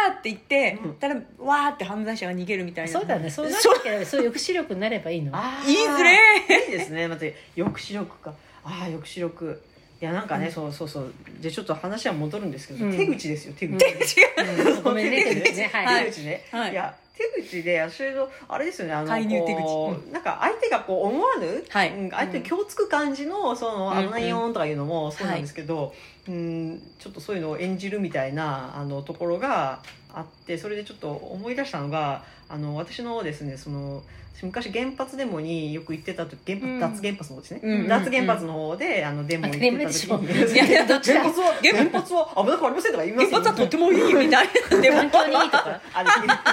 [0.09, 3.31] だって言って、うんたらわーって犯罪者が逃げるみたいなそうだね。
[3.31, 7.09] そうなっそうてけそういう抑止力になればいいのあー言いづれいいですね。
[7.09, 7.23] また
[7.57, 8.33] 抑止力か。
[8.65, 9.63] ああ抑止力。
[10.01, 11.13] いやなんかね、そうそうそう。
[11.41, 12.97] じゃあちょっと話は戻るんですけど、うん。
[12.97, 14.83] 手口ですよ手口、うん。
[14.83, 15.71] ごめんね手口ね。
[15.73, 16.05] はい。
[16.07, 16.73] 手口ね、はい。
[16.73, 19.63] い、や手口で私のあれですよねあの介入手口。
[19.63, 21.93] こうなんか相手がこう思わぬ、はい。
[21.95, 25.95] うん相手に今日つく感じのそのうん危ないよんとかいうのもそうなんですけど、
[26.27, 29.83] うんちょっとそういうのを演じるみたいなあのところが
[30.15, 34.03] あってそれでちょっと思い出したのがあの私のですねその
[34.41, 36.81] 私昔原発デモによく行ってた時原発、うん。
[36.81, 40.59] 脱原発の方ですね、うん脱原発の方であのデモに行ってた時に。
[40.61, 44.51] 原発は原発は危なくありませんとか言います原発はとてもいいみたいな。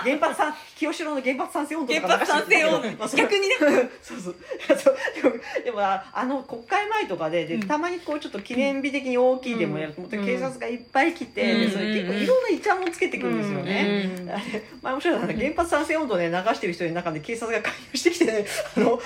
[0.03, 3.55] 原発さん清志郎の原発賛成運動とか原発賛成運逆にね。
[4.01, 4.35] そうそう。
[4.77, 4.97] そう。
[5.15, 5.35] でも
[5.65, 7.67] でもああの国会前とかででうん。
[7.67, 10.09] たまにこうちょっと記念日的に大きいでもやるとうん。
[10.09, 11.61] 警察がいっぱい来て、うん。
[11.61, 14.11] でそれ結構いろんなイチャモンつけてくるんですよね。
[14.19, 14.29] うん。
[14.29, 14.41] あれ
[14.83, 18.45] 前面白いのは原発賛成運動ね流してる人の中で警察が介入してきてね
[18.77, 19.01] あの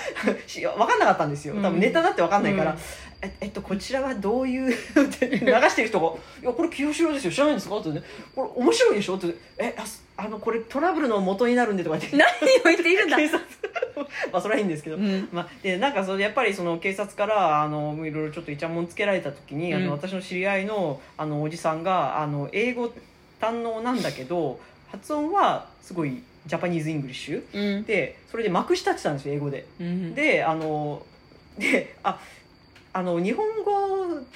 [0.45, 1.55] し分かんなかったんですよ。
[1.55, 2.77] 多分ネタだって分かんないから、うん
[3.23, 6.07] ええっとこちらはどういうって 流してる人が
[6.41, 8.01] 「いやこれ清志郎ですよ知らないんですか?」ってね
[8.35, 9.27] 「これ面白いでしょ?」って
[9.59, 9.75] 「え
[10.17, 12.17] あのこれトラブルの元になるんで」とか言って。
[12.17, 12.29] 何を
[12.65, 13.17] 言っているんだ？
[13.21, 13.41] 警察。
[14.31, 15.27] まあそれはいいんですけど、うん。
[15.31, 19.85] まあ、でなんかそれやっぱりその警察からあのいろいろちょっとイチャモンつけられた時に、あうん。
[19.85, 22.91] の私の知り合いのあのおじさんがあの英語
[23.39, 24.59] 堪能なんだけど
[24.91, 27.43] 発音はすごいジャパニーズ・イングリッシュ？
[27.53, 27.83] うん。
[27.83, 29.65] でそれでまくし立ててたんですよ英語で。
[29.79, 30.15] うん。
[30.15, 31.03] であの
[31.57, 32.19] であ
[32.93, 33.71] あの日本語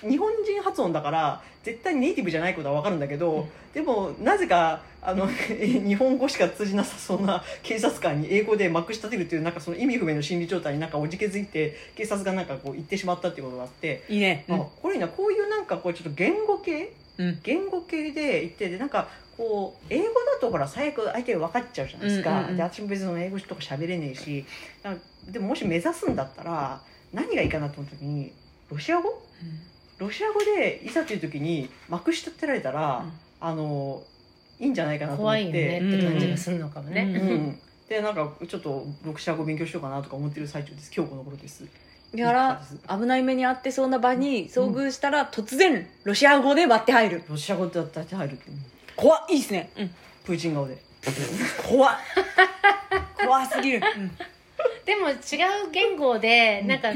[0.08, 3.46] 日本人発音だから絶対にネイティブじゃないことは分かるんだけど、うん。
[3.74, 14.46] でもなぜかあの 日本語しか通じなさそうな 警察官に英語でまくし立てるっていうなんかその意味不明の心理状態になんかおじけづいて警察がなんかこう言ってしまったっていうことがあって、いいね。
[14.50, 15.08] あこれな。
[15.08, 17.40] こういうなんかこうちょっと言語系うん。
[17.44, 22.58] 言語系で言ってでなんかこう英語だとほら最悪相手が分かっちゃうじゃないですか、うんうんうん。
[22.58, 24.46] で私も別に英語とか喋れねえし。
[25.30, 28.32] でももし目指すんだったら何がいいかなと思った時に
[28.70, 29.22] ロシア語？
[29.98, 33.06] ロシア語でいざという時にまくし立てられたら、
[33.40, 34.04] あの
[34.60, 35.40] いいんじゃないかなと思って。
[35.40, 37.30] 怖いよねって感じがするのかもね、うん。
[37.30, 37.60] うん。
[37.88, 40.92] でなんかちょっとロシア語勉強しようかなとか思ってる最中です。
[40.96, 41.64] 今日この頃です。
[42.16, 47.24] だから危ない目に遭ってそうな場に遭遇したら突然ロシア語で割って入る。
[47.30, 48.40] ロシア語だったら入る
[48.96, 49.92] 怖っいいっすね、うん、
[50.24, 50.78] プーチン顔で。
[51.70, 51.96] 怖っ。
[53.18, 53.82] 怖すぎる、
[54.86, 55.18] でも違う
[55.72, 56.90] 言語でなんか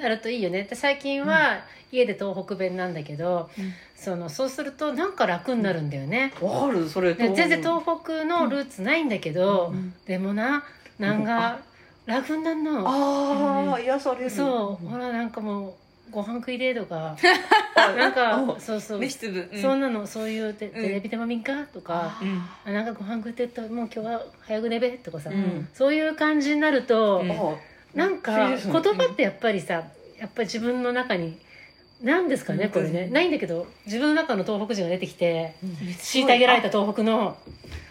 [0.00, 0.64] あるといいよね。
[0.64, 3.72] で最近は家で東北弁なんだけど、うん。
[3.94, 6.88] そのそうするとなんか楽になるんだよね、わかる。
[6.88, 9.94] それで全然東北のルーツないんだけど、うん。
[10.06, 10.64] でもな
[10.98, 11.60] なんか
[12.04, 12.84] 楽になるの。
[12.84, 14.30] ああ癒される。
[14.30, 14.86] そう。
[14.88, 15.74] ほらなんかもう
[16.10, 17.16] ご飯食いでとか
[17.76, 19.08] あ なんかあそうそう、うん。
[19.08, 25.68] そんなのそういうテレビでも見んかとか、うんあなんかご飯食ってったもう今日は早く寝べとかさ、うん。
[25.72, 27.22] そういう感じになると、
[27.94, 29.84] なんか言葉ってやっぱりさ
[30.18, 31.36] やっぱり自分の中に
[32.02, 33.08] 何ですかねこれね。
[33.08, 35.54] ないんだけど自分の中の東北人が出てきて
[36.00, 37.36] 虐げられた東北の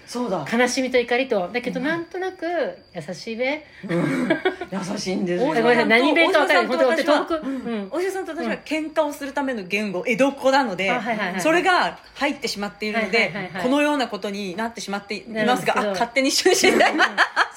[0.06, 0.46] そうだ。
[0.52, 2.46] 悲しみと怒りとだけどなんとなく
[2.94, 3.66] 優しいべ。
[3.84, 5.54] 優しいんですよ。
[5.54, 7.88] 大ごめんなさい何べかる大島本当さんと私は東北うん。
[7.92, 10.92] お医者さんと私は喧嘩をするための言語江戸っ子なので、
[11.40, 13.32] それが入ってしまっているので、
[13.64, 16.94] このようなことになってしまっていますが勝手に一緒にしてない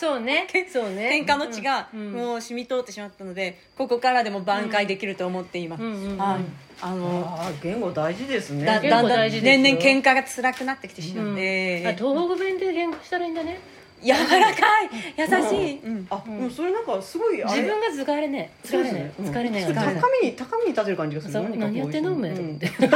[0.05, 0.47] そうね。
[0.71, 1.25] そうね。
[1.25, 2.13] 喧嘩の血がうん。
[2.13, 6.19] もう染み通ってしまったのでここからでも挽回できると思っています、うんうんうん。
[6.19, 6.41] はい。
[6.83, 8.67] あの言語大事ですね。
[8.83, 11.37] 言だだんだん年々喧嘩が辛くなってきてしまっうん。
[11.37, 13.59] て、あ東北弁で喧嘩したらいいんだね。
[14.03, 14.91] 柔らかい。
[15.17, 16.07] 優しい、うん。
[16.11, 18.67] あ、でもそれなんかすごい自分が疲れねえ。
[18.67, 19.23] 疲れねえ。
[19.23, 19.31] うん。
[19.31, 19.83] 疲れね高
[20.21, 21.33] みに高みに立てる感じがする。
[21.57, 22.13] 何やってんの？
[22.13, 22.91] お前ってすごい。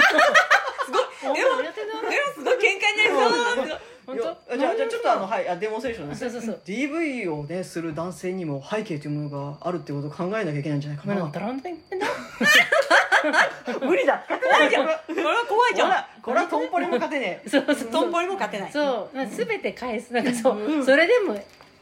[1.25, 2.01] 何やってんの？
[2.03, 3.81] でもすごい喧嘩になりそう
[4.17, 4.57] 当？
[4.59, 6.21] じゃあじゃあちょっとあのはいあデモンストレーションです。
[6.21, 6.61] そうそうそう。
[6.65, 11.15] DV をねする男性にも背景というものがあるってことを考えなきゃいけないんじゃないかな。
[13.81, 14.25] 無理だ。
[14.29, 14.87] 怖いじゃん。
[14.87, 15.91] これは怖いじゃん。
[16.23, 17.49] こらこらトンポリも勝てねえ。
[17.49, 18.73] そうそうトンポリも勝てない。
[18.73, 19.17] そう。
[19.17, 20.13] まあ全て返す。
[20.13, 21.35] なんかそうそれでも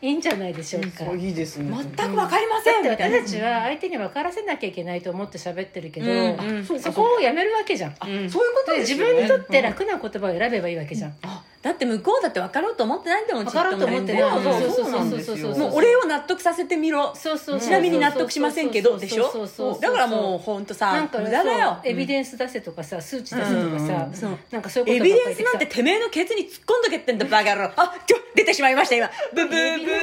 [0.02, 1.04] いいんじゃないでしょうか。
[1.14, 2.82] いいですね全く分かりません。
[2.82, 6.58] だって私たちは相手に分からせなきゃいけないと思って喋ってるけど、うん。
[6.58, 7.94] うんそこをやめるわけじゃん。
[7.96, 14.22] そういうこと自分にとって楽な言葉を選べばいいわけじゃん、あだって向こうだって分かろうと思ってないんだもん分かろうと思ってない。
[14.22, 14.90] そうそうそうそう。
[14.92, 15.36] なんですよ。
[15.36, 17.12] そうそうもう俺を納得させてみろ。
[17.16, 19.24] そうそうそうちなみに納得しませんけどでしょ？
[19.24, 21.78] そうそうそうそうだからもう本当さなんか無駄だよ。
[21.82, 24.08] エビデンス出せとかさ数値出せとかさ、
[24.52, 27.72] なんかそういエうことばっかりビデンスなんててめえのケツに突っ込んどけってんだバカ野郎。
[27.76, 29.10] あ今日出てしまいました今。
[29.34, 29.84] ブブー。
[29.84, 29.96] ブー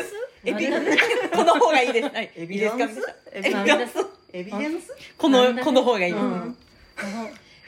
[0.45, 1.29] エビデンス？
[1.31, 3.01] この方がいいですはいエビデンス？
[3.31, 3.41] エ
[4.43, 4.93] ビデンス？
[5.17, 6.57] このこの方がいい、うん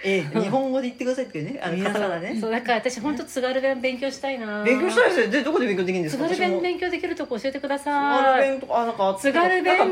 [0.06, 1.60] ええ日本語で言ってくださいってね。
[1.62, 2.02] あの皆さん。
[2.04, 2.38] 方がね。
[2.40, 4.64] そうだから私本当津軽弁勉強したいな。
[4.64, 5.28] 勉強したいですよ。
[5.32, 6.30] でどこで勉強できるんです津か？
[6.30, 8.24] 私も軽弁勉強できるとこ教えてくだ津さい。
[8.24, 9.86] 軽弁とかあなんか津軽弁で語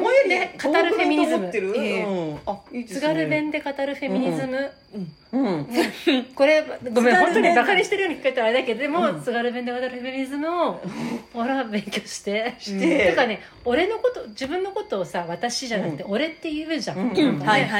[0.83, 1.51] るフェミニズム。
[1.51, 4.71] 津軽弁で語るフェミニズム、
[5.33, 5.67] うん。
[6.35, 10.81] これごめん本当にバカにしてるように聞こえたらあれだけどでも、津軽弁で語るフェミニズムを
[11.33, 12.53] ほら勉強して。
[12.59, 13.07] して。
[13.09, 17.11] てかね俺のこと自分のことをさ私じゃなくて、俺って言うじゃん、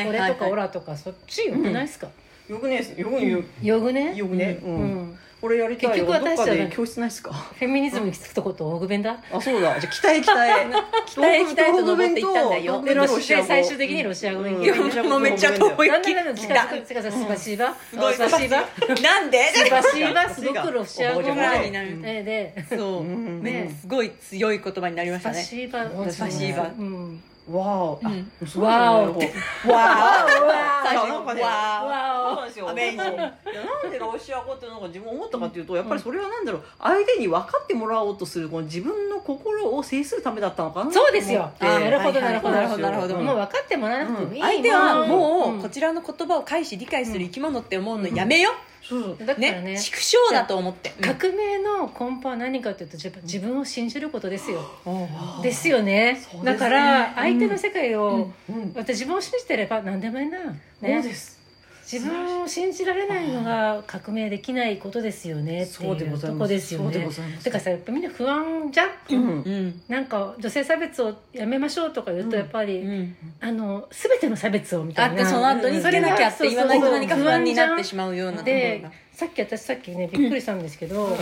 [0.08, 2.08] 俺とかオラとかそっちよくないですか、
[2.50, 3.30] よくねよくね
[3.62, 4.16] よくね？
[4.16, 4.60] よくね。
[4.64, 4.84] ううん。
[5.12, 6.06] んこれやりたいよ。
[6.06, 7.34] 結局私どっかで教室ないですか？
[7.34, 9.18] フェミニズムにつくとこと大具弁だ。
[9.32, 9.78] あそうだ。
[9.80, 10.66] じゃあ北へ北へ
[11.06, 12.82] 北へ北へと登っていったんだよ。
[12.82, 13.46] 東北弁とロシア語？
[13.46, 14.56] 最終的にロシア語に。
[14.56, 14.64] うん。
[14.64, 15.88] いやもうめっちゃ遠い。
[15.90, 16.36] だんだんだんだん。
[16.36, 17.12] 近づく近づく？
[17.12, 17.76] スパシーバ？
[17.76, 18.14] すごい。
[18.14, 18.58] スパシーバ？
[19.04, 19.44] なんで？
[19.54, 20.30] スパシーバ？
[20.30, 22.78] すごくロシア語覚もえてないえで。
[22.78, 23.44] そう、うん。
[23.44, 23.78] ねね。
[23.82, 26.12] すごい強い言葉になりましスパたねシーバ。
[26.12, 26.72] スパシーバ。
[26.78, 28.32] うんわお、うん。
[28.42, 29.26] あそうなんだ。
[29.26, 33.34] よわーわ最初なんかねわそうなんですよアメイジングいや
[33.84, 36.64] なんでロシア語ってなんか自分思ったかっていうとやっぱりそれはなんだろう。
[36.80, 41.52] 相手に分かってもらおうとするこの自分の心を制するためだったのかなそうですよ。
[41.60, 42.54] なるほどなるほど。
[42.54, 43.16] なるほどなるほど。
[43.18, 48.52] もう分かってもらわなくてもいい相手はもんうこちらの言葉を返し理解する生き物って思うのやめよ、
[48.84, 54.60] そうだからねね畜生だと思って、革命の根本は何かというと自分を信じることですよ。
[54.86, 55.42] うん。
[55.42, 56.22] ですよね。
[56.44, 61.33] だから相手の世界を、う自分を信じてれば何でもいいな、そうね、です
[61.94, 67.10] 自分を信じられないのが革命できないことですよねってそうでいうとこですよね。
[67.44, 69.42] てかさやっぱみんな不安じゃん、うん。
[69.42, 73.16] うんなんか女性差別をやめましょうとか言うとやっぱり、うん。
[73.40, 75.16] あの全ての差別をみたいな。
[75.16, 81.18] だってその後につけなきゃって言わないと何か不安になってしままうようなところでがさっき私さっきねびっくりしたんですけど、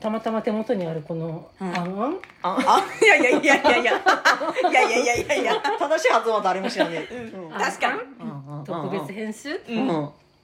[0.00, 3.92] たまたま手元にあるこの、うん、あんあんあいやいやいやいやいやいや。
[4.70, 5.62] いやいやいやいや。
[5.78, 8.00] 正しい発音は誰も知らない、うん、確かに、
[8.58, 9.60] うん、特別編集？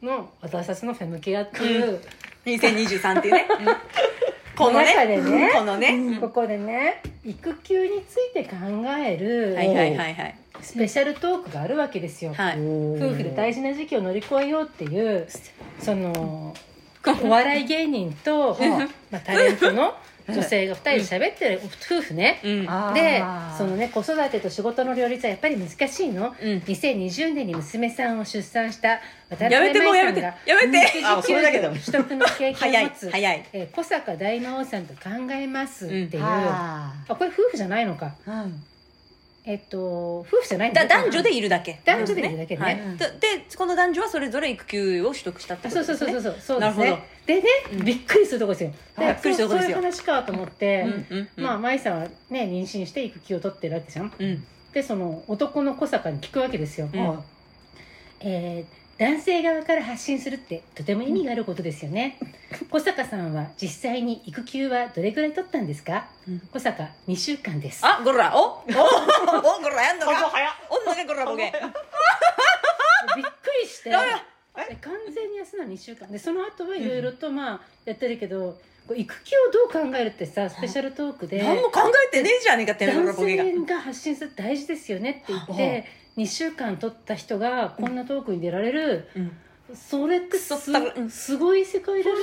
[0.02, 2.00] の私たちのフェムケアっていう、うん、
[2.44, 3.48] 2023っていうね、
[4.56, 8.56] この中でね、このね、ここでね、育休について考
[8.98, 10.38] える、はいはいはいはい。
[10.60, 12.34] スペシャルトークがあるわけですよ。
[12.34, 15.26] はい、夫婦で大事な時期を乗り越えようっていう、
[15.80, 16.54] その、
[17.12, 18.56] お笑い芸人と、
[19.10, 19.94] まあ、タレントの
[20.28, 22.94] 女性が2人で喋ってる夫婦ね、うん。
[22.94, 23.22] で
[23.56, 26.58] そのね子育てと仕事の両立はやっぱり難しいの、うん。
[26.58, 30.20] 2020年に娘さんを出産した渡やめてもうやめて。
[30.20, 38.12] 舞さんがやめてあそれだけだ育休業取得の経験早いを持つ 早いえー小坂大魔王さんと考えますっていう、ああこれ夫婦じゃないのか。
[38.26, 38.62] ーうん
[39.48, 41.80] えっと夫婦じゃないんだだ男女でいるだけ。
[41.84, 42.62] 男女でいるだけね。
[42.62, 46.12] はいででこの男女はそれぞれ育休を取得したってあことですね。
[46.12, 46.86] そうそうそうそうそう。
[47.26, 47.46] です
[47.78, 47.84] ね。
[47.84, 48.72] びっくりするとこですよ。
[48.98, 49.76] でびっくりするとこですよ。
[49.76, 54.12] そうそういう話かと思って、うんまあ舞さんはね妊娠して育休を取ってるわけじゃん。
[54.18, 54.44] うん。
[54.74, 57.18] でその男の小坂に聞くわけですよ、うん。
[58.20, 62.18] えー男性側から発信するってとても意味があることですよね。
[62.70, 66.40] 小坂さんは実際に育休はどれぐらい取ったんですか、うん。
[66.50, 67.84] 小坂2週間です。
[67.84, 68.62] あごらおおお
[69.60, 70.12] ごらやんのか？
[70.70, 71.52] 女がごらボケ。
[73.16, 73.30] びっく
[73.62, 73.90] りして。
[73.90, 74.00] 完
[75.14, 76.10] 全に休んだ2週間。
[76.10, 78.58] でその後はいろいろとまあやってるけど、
[78.94, 81.42] 育休をどう考えるってさスペシャルトークで。
[81.42, 89.36] 何も考えてねえじゃねえかって男性が発信するって大事ですよねって言って2週間取った人がこんなトークに出られる、うん。
[89.74, 90.54] それってす
[91.10, 92.18] すごい世界だね。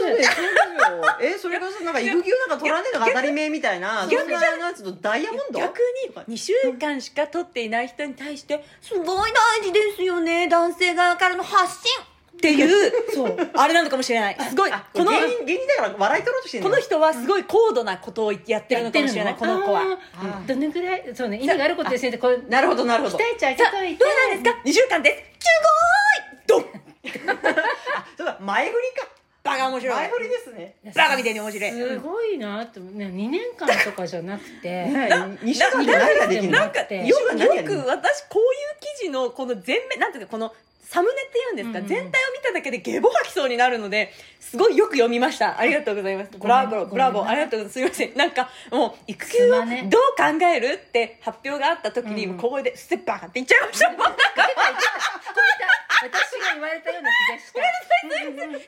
[1.22, 5.60] えそれがさなんか育休なんか取らねえのが当たり前みたいな逆そんななんつうのダイヤモンド？
[5.60, 5.80] 逆
[6.28, 11.92] に2週間しか取っていない人に対してすごい大事ですよね男性側からの発信
[12.36, 13.50] っていう そう。
[13.54, 14.38] あれなのかもしれない。
[14.50, 16.70] すごいあこの芸人芸人だから笑い取ろうとしてんの？
[16.70, 19.82] この人はすごい高度なことをやってるのかもしれないこの子は。
[19.82, 19.84] あ
[20.16, 23.18] あーどのぐらいそうね意味があることですねってこうなるほどなるほど。
[23.18, 25.48] 期待値上げさあどうなんですか？2週間です。
[25.48, 25.52] す
[26.48, 26.64] ごーい！
[26.64, 26.84] ドン！
[28.18, 29.08] そうだ前振りか。
[29.44, 29.96] バカ面白い。
[29.98, 30.76] 前振りですね。
[30.96, 31.72] バカみたいに面白い。
[31.72, 34.86] すごいなってね2年間とかじゃなくて。
[34.86, 36.60] 2週間で何ができるの？
[36.60, 41.90] なんかよく私こういう記事のこの全面なんていうかこのサムネっていうんですか、うんうん。
[41.90, 45.60] 全体を見ただけでゲボ吐きそうになるのですごいよく読みました。
[45.60, 46.32] ありがとうございます。
[46.38, 47.28] ブラボーブラボー。
[47.28, 47.96] ありがとうございます。
[47.96, 48.18] すいません。
[48.18, 49.66] なんかもう育休をどう
[50.16, 53.90] 考えるって発表があった時に、うん小声で「ステッパーって言っちゃいました。
[53.92, 53.98] もん
[56.04, 57.60] 私が言われたような気がした。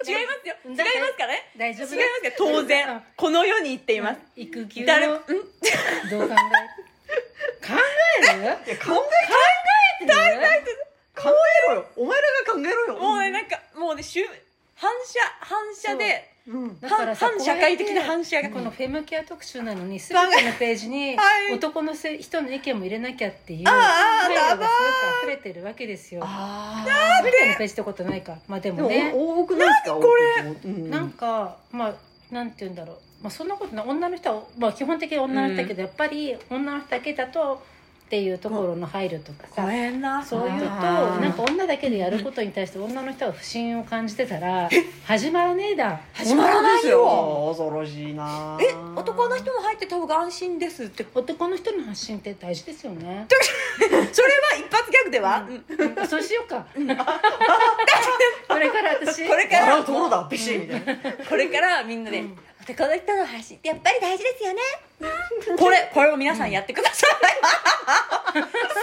[0.09, 0.25] 違い。
[0.25, 0.71] ますよ違いうん。
[0.71, 1.51] ますからね？
[1.57, 3.03] 大丈夫違いますけど当然。
[3.17, 4.87] この世に言っています、育休を。
[4.87, 6.25] 誰もどう考える？
[7.61, 7.73] 考
[8.21, 8.79] える？
[8.79, 8.93] 考え考
[10.05, 10.05] え
[10.63, 10.77] てる？
[11.15, 14.25] 考えろよお前らが考えろよもうねなんかもうねしゅ
[14.75, 16.57] 反射反射でう。
[16.57, 16.79] ん。
[16.79, 21.53] だからさ反社会的な反射がこのフェムケア特集なのに全てのページに はい。
[21.53, 23.73] 男のせ人の意見も入れなきゃっていうああ
[24.27, 24.73] 配慮がす
[25.23, 26.21] ごく溢れてるわけですよ。
[26.23, 26.85] あ
[27.23, 28.37] 全てのページってことないか？
[28.47, 29.95] まあでももねお多くないですか？
[29.95, 30.03] こ
[30.63, 31.93] れなんかまあ
[32.33, 33.85] なんて言うんだろう、まあ、そんなことない。
[33.87, 37.63] 女の人は、まあ、基本的に女の人だけど、やっぱり女の人だけだと
[38.15, 40.23] っていうところの配慮とかさ、ごめんな。
[40.23, 44.69] そういうとなんか女だけでやることに対して女の人は不信を感じてたら
[45.05, 47.47] 始まらねえだ始まらないよ。
[47.49, 48.57] 恐ろしいな。
[48.61, 48.73] え？
[48.95, 51.05] 男の人も入ってた方が安心ですって。
[51.13, 53.27] 男の人の発信って大事ですよね、
[53.79, 55.99] それは一発ギャグでは、うん。
[55.99, 56.55] うんそうしようか。
[56.55, 56.65] だ
[58.47, 59.27] これから私。
[59.27, 59.75] これから。
[59.81, 60.27] 笑うだ？
[60.31, 61.11] ビシッみたいな。
[61.27, 64.61] これからみんなで、うん男の人の発信ってやっぱり大事ですよね。
[65.59, 67.09] これこれを皆さんやってください、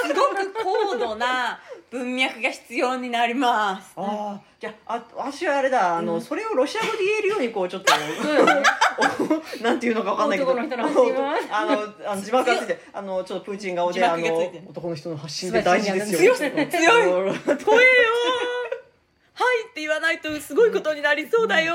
[0.07, 1.59] すごく高度な
[1.91, 3.93] 文脈が必要になります。
[3.97, 7.93] ああじゃああ私はあれだあの、それをロシア語で言えるようにこうちょっと
[9.65, 10.53] なんていうのかわかんないけど。
[10.53, 11.35] 男の人の発信は？
[11.51, 16.19] あのあの字幕がついてあのちょっとプーチン顔であの男の人の発信って大事ですよ。
[16.19, 16.69] 強い強い。
[16.69, 18.62] 強い怖えよ
[19.35, 21.75] はいって言わないとすごいことになりそうだよ、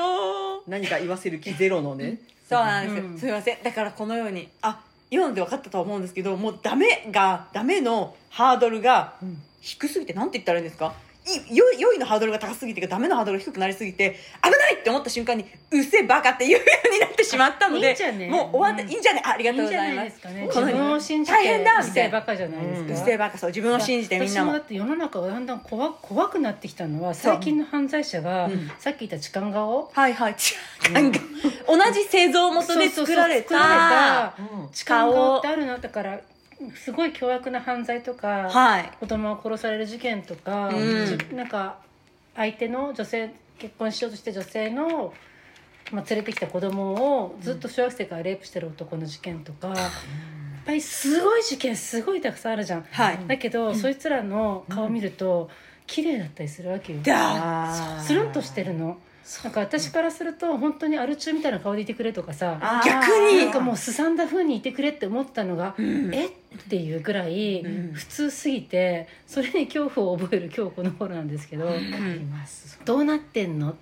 [0.68, 2.20] 何か言わせる気ゼロのね。
[2.48, 3.20] そうなんですよ、うん。
[3.20, 3.64] すみません。
[3.64, 4.80] だからこのようにあ
[5.10, 9.16] 今ので分かったとは思うんですけどもうダメがダメのハードルが
[9.62, 10.88] 低すぎてなんて言ったらいいんですか？
[10.88, 11.07] い
[11.52, 18.90] 良い良いのハードルが高すぎてダメのハードルが低くなりすぎて危ないって思った瞬間にうっせえバカっていうようになってしまったのでいいねもう終わって、うん。
[18.90, 20.06] いいんじゃねありがとうございます。
[20.06, 20.46] ですかね。
[20.48, 22.20] 自分を信じて大変だみたいな。
[22.20, 24.54] バカじゃないですか、うんうっせえバカそう自分を信じてみんなも。
[24.54, 28.72] だって世の中がだんだん怖怖くなってきたのは最近の犯罪者が、うん。
[28.80, 29.92] さっき言った痴漢顔。
[29.94, 31.12] はいはい違うなん。
[31.12, 31.20] か
[31.68, 34.70] 同じ製造元で作られそうそうそう作らたれたうん。
[34.72, 36.20] 痴漢顔ってあるなだから
[36.76, 38.92] すごい凶悪な犯罪とか、はい。
[39.00, 41.06] 子供が殺される事件とか、うん。
[41.06, 41.78] じなんか
[42.36, 45.14] 相手の女性結婚しようとして女性の、
[45.92, 49.78] まあ、連れてきた子供をずっと小学生からレイプしてる男の事件とか、やっ
[50.66, 52.86] ぱりすごい事件すごいたくさんあるじゃん。
[52.92, 53.20] はい。
[53.28, 55.50] だけど、そいつらの顔見ると
[55.86, 57.00] 綺麗だったりするわけよ。
[58.04, 58.98] スルンとしてるの。
[59.44, 63.40] なんか私からすると本当にアル中みたいな顔でいてくれとかさ逆に。
[63.40, 66.14] なんかもうすさんだ風にいてくれって思ったのが、ん。
[66.14, 66.32] えっ
[66.64, 67.94] ていうぐらいうん。
[67.94, 71.70] 普通すぎてそれに恐怖を覚える今日この頃なんですけど、
[72.86, 73.76] どうなってんの？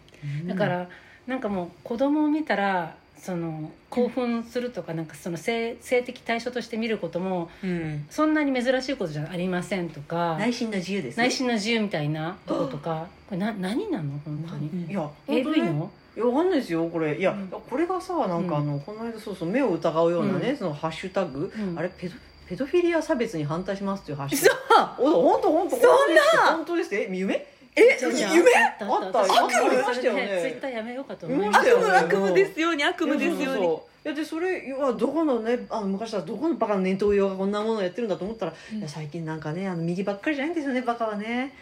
[0.47, 0.89] だから
[1.27, 8.05] なんかもう子供を見たらその興奮するとかなんかその性性的対象として見ることもうん。
[8.09, 11.27] そんなに珍しいことじゃありませんとか内心の自由ですね。
[11.27, 14.19] 内心の自由みたいなとことか これな何なの？
[14.23, 14.85] 本当に。
[14.91, 15.91] いや AV の？
[16.15, 17.17] いやわかんないですよこれ。
[17.17, 17.47] いや、うん。
[17.49, 20.57] これがさなんかあの、この間そうそう目を疑うようなね、うん。
[20.57, 21.77] そのハッシュタグ、うん。
[21.77, 22.15] あれペド
[22.47, 24.49] ペドフィリア差別に反対しますっていうハッシュ。
[24.69, 26.21] タそう本当本当そんな。
[26.57, 27.45] 本当ですえ夢？
[27.75, 28.51] えじゃあじゃあ夢？
[28.55, 32.23] あったあったあった私ありましたよねそれツイッターやめようかと思い見ましたましよね悪夢？
[32.23, 32.43] 悪夢？
[32.43, 33.17] ですように悪夢？
[33.17, 41.55] ですようにそうそうそういやでそれはどこのねあの昔はどこのバカの念頭用がこんなものをやってるんだと思ったら、いや最近なんかねあの右ばっかりじゃないんですよねバカはね。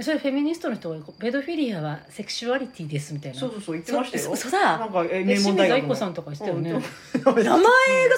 [0.00, 3.38] それフェミニストの人がペドフィリアはセクシュアリティですみたいな。
[3.38, 4.24] そうそうそう言ってましたよ。
[4.24, 5.88] そ嘘だなんかええ名門大学の。
[5.90, 6.82] 子さんとかしてたよね、うん
[7.22, 7.62] 名前が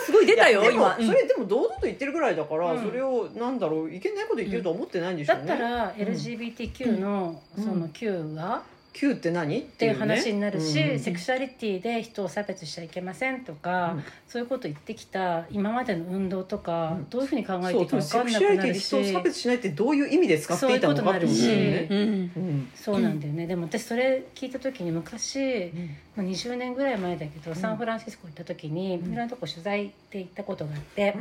[0.07, 0.97] すごい出たよ今。
[0.97, 1.07] うん。
[1.09, 2.81] それでも堂々と言ってるぐらいだから、うん。
[2.81, 7.65] それをなんだろういけないこと言ってるとは思ってないんでしょだうね、ったら LGBTQ のうん。
[7.65, 8.63] その Q が、
[8.95, 9.59] Q って何？
[9.59, 10.99] っっていう話になるし、うん。
[11.01, 14.05] セクシュアリティで人を差別しちゃいけませんとか、うん。
[14.29, 17.11] そういうこと言ってきた今までの運動とか、うん。
[17.11, 21.89] どういうふうに考えてそいういか分かんセクシュアなくなるリティで人をし差別しないってどういう意味で使っていたのかってことですよね。
[21.91, 21.99] うん。
[21.99, 22.71] うん。
[22.77, 25.73] そうなんだよね、でも私それ聞いた時に昔、
[26.15, 27.55] まあ、20年ぐらい前だけど、ん。
[27.57, 29.01] サンフランシスコ行った時に、ん。
[29.01, 31.17] いろんなとこ取材で行ったことがあって、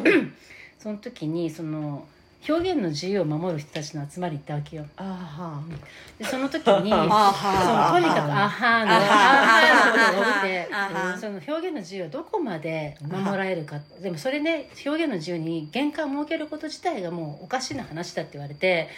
[0.78, 2.06] その時にその
[2.48, 4.86] 表現の自由を守る人たちの集まり行ったわけよ。
[4.98, 5.62] あ
[6.20, 8.86] でその時に そのとにかく「あはー。
[8.86, 10.70] の」「ああはーの」ことが起きて
[11.20, 13.78] その表現の自由をどこまで守られるか。
[14.02, 18.90] でもそれね表現の自由に限界を設けること自体がもうおかしな話だって言われて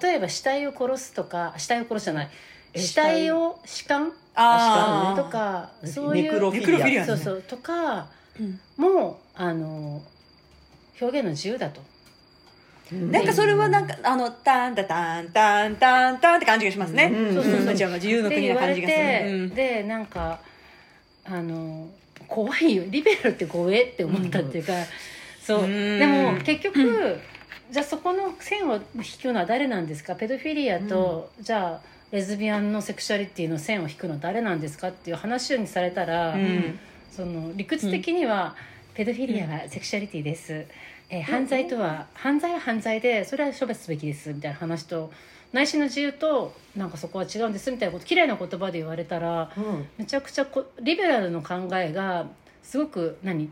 [0.00, 2.30] 例えば死体を殺すとか死体を殺すじゃない。
[2.72, 5.22] え死体を弛緩あー。
[5.22, 7.42] とかそういうネクロフィリアそうそう。
[7.42, 8.06] とか
[8.40, 8.58] うん。
[8.76, 10.02] もあの
[11.00, 11.82] 表現の自由だと。
[12.92, 17.04] なんかそれはなんかあのタンタタンタンタンタンって感じがしますね。
[17.04, 17.34] うん。
[17.34, 17.66] そうそうそう。
[17.68, 18.98] うんちゃんが自由ので国な感じがする。
[18.98, 19.48] て、うん。
[19.50, 20.40] でなんか
[21.24, 21.88] あの
[22.28, 22.84] 怖いよ。
[22.88, 24.72] リベラルって怖えって思ったっていうか、
[25.42, 25.64] そう。
[25.64, 25.98] うん。
[25.98, 27.18] でも結局、
[27.70, 28.80] じゃあそこの線を引
[29.22, 30.14] くのは誰なんですか？
[30.14, 34.88] ペドフィリアと、じゃあレズビアンのセクシュアリティの線を引くのは誰なんですか？
[34.88, 36.78] っていう話にされたら、うん。
[37.10, 38.56] その理屈的には、
[38.94, 40.66] ペドフィリアはセクシュアリティです、
[41.10, 45.10] えー犯罪とは犯罪は犯罪でそれは処罰すべきですみたいな話と
[45.52, 49.86] 内心の自由となんかそこは違うんですみたいなこと綺麗な言葉で言われたらうん。
[49.98, 52.26] めちゃくちゃこリベラルの考えが
[52.62, 53.50] すごく何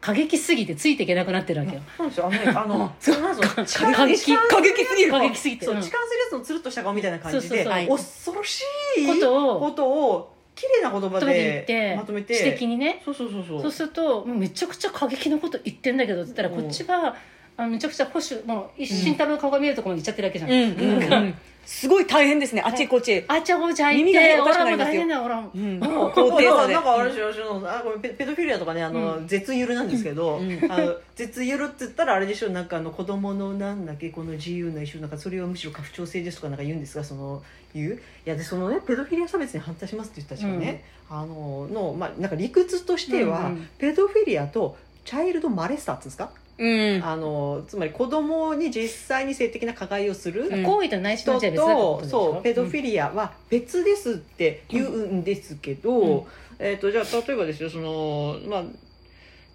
[0.00, 1.82] 過激すぎてついていけなくなってるわけよ。
[1.96, 2.26] そうですよ。
[2.26, 4.36] あの過激。
[4.36, 5.64] 過激すぎる過激すぎて。
[5.64, 8.62] 痴漢するやつのつるっとした顔みたいな感じで恐ろし
[8.98, 12.46] いことをことを綺麗な言葉で言ってでまとめて。
[12.46, 13.02] 指摘にね。
[13.04, 13.62] そうそうそうそう。
[13.62, 16.62] そうするともうめちゃくちゃ過激なこと言ってんだけどって言ったらうん。
[16.62, 17.16] こっちが
[17.56, 20.50] あのめちゃくちゃ保守もう一心多分顔が見えるところまで行っちゃってるわけじゃん。
[20.50, 21.34] うんうんうん
[21.66, 22.62] すごい大変ですね。
[22.64, 23.24] あっちこっち。
[23.26, 25.78] あっちゃこっちゃ耳がておかしくなりますよ変だよ俺もうん。
[25.80, 26.74] もう高低差で。
[26.74, 37.42] なんかあれでしょあこれペペドフィリアとかねあの、絶ゆるなんですけど、あの絶ゆるって言ったらあれでしょなんかあの子供のなんだっけこの自由な一緒なんかそれはむしろ家父長制ですとかなんか言うんですがその
[37.74, 43.68] 言ういやでそのねペドフィリア差別に反対しますっていう人たちがね、あののまあなんか理屈としては、うんうん。
[43.78, 47.04] ペドフィリアとチャイルドマレスターっていうんですか、うん。
[47.04, 50.62] あのつまり子供に実際に性的な加害をする、うん。
[50.62, 56.24] 行為と内心の人じゃ別だってことそうペドフィリアは別ですって言うんですけど、うん。
[56.58, 58.64] えー、とじゃあ例えばですよそのまあ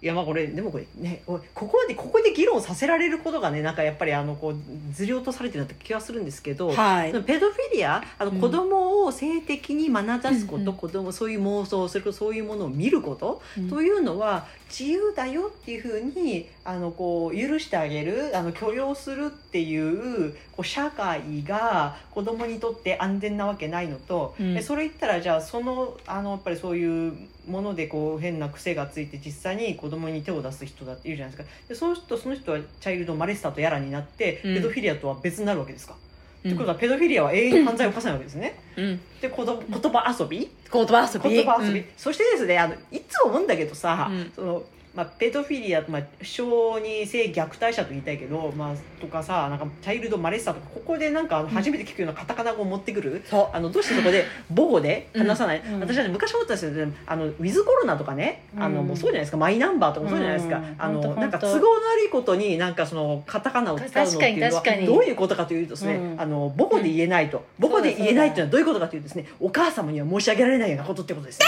[0.02, 4.56] いやまあこれでもこれねここでここで議論させられることがねなんかやっぱりあのこう
[4.94, 7.12] ずり落とされてるなって気がするんですけど、はい。
[7.24, 8.40] ペドフィリアあのうん。
[8.40, 10.74] 子供を性的に眼差すこと、うんうん。
[10.74, 13.68] 子供そういう妄想それこそそういうものを見ること、うん。
[13.68, 24.56] というのは自由だよっていうふうにあのこう許してあげるあの許容するっていうこう社会が子供にとって安全なわけないのと、うん。
[24.56, 27.12] えそれ言ったらじゃあそのあのやっぱりそういう
[27.48, 31.56] ものでこう変な癖がついて実際に子供に手を出す人だっているじゃないですか。
[31.68, 34.54] でそうするとその人はチャイルドマレスターとやらになって、うん。
[34.54, 35.94] ペドフィリアとは別になるわけですか。
[35.94, 36.09] うん
[36.48, 38.58] ってことはペドフィリアは永遠に犯罪を犯さないわけですね。
[38.76, 39.00] うん。
[39.20, 40.50] で言葉言葉遊び？
[40.72, 41.30] 言葉遊び？
[41.30, 41.86] 言葉遊び、うん。
[41.96, 44.32] そしてですねあのいつも思うんだけどさ、うん。
[44.34, 44.62] その
[44.94, 53.56] まあ、ペドフィリア、まあ、小児性虐待者と言いたいけど、まあ、とかさなんかチャイルドマレッサとかここでなんか初めて聞くようなカタカナ語を持ってくる、そう。
[53.56, 54.24] あのどうしてそこで
[54.54, 55.74] 母語で話さない、うん。
[55.74, 56.72] うん私はね昔思ったんですよ。
[56.72, 58.44] ねあのウィズコロナとかね。
[58.56, 59.36] あのうんもうそうじゃないですか。
[59.36, 60.74] マイナンバーとかもそうじゃないですか、うん。
[60.76, 66.20] あのなんか都合の悪いことになんかそのカタカナを使うのっていうのはどういうことかというとですね、うん。
[66.20, 71.46] あの母語で言えないと、母語で言えないっていうのはどういうことかというとですねお母様には申し上げられないようなことってことですね。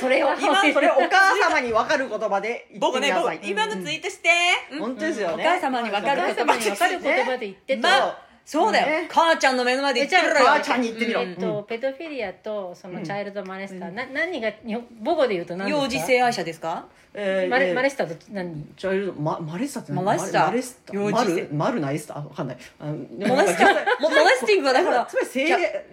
[0.00, 3.40] それを今それ お母様に分かる言葉で言って僕ね僕みなさい。
[3.42, 4.30] 今のツイートして、
[4.72, 4.78] うん。
[4.80, 5.44] 本当ですよね。
[5.44, 9.08] お母様に分かるお母様に分かる言葉で言ってと、まあそうだよ、ね。
[9.12, 10.46] 母ちゃんの目の前で言ってみろよ。
[10.46, 11.20] 母ちゃんに言ってみろ。
[11.20, 15.82] えっと、ペドフィリアとそのチャイルドマレスター、な何が日本母語で言うと何ですか？
[15.84, 16.86] 幼児性愛者ですか？
[17.12, 18.64] えーマレえーマレスターと何？
[18.74, 20.02] チャイルドママレッサって何？
[20.02, 22.58] マレスタマレスタ幼マルマルナイスタあわかんない。
[22.80, 22.94] あの
[23.28, 25.44] モナスティングモナスティングはだから つまり性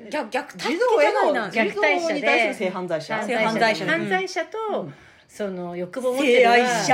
[0.10, 1.74] 虐待児童へのじゃないな。
[1.74, 3.22] 虐待者で児童に対する性犯罪者。
[3.24, 3.86] 性犯罪者。
[3.86, 4.93] 犯罪者と、うん
[5.36, 6.86] その欲望を持ってるは性愛者？
[6.86, 6.93] 性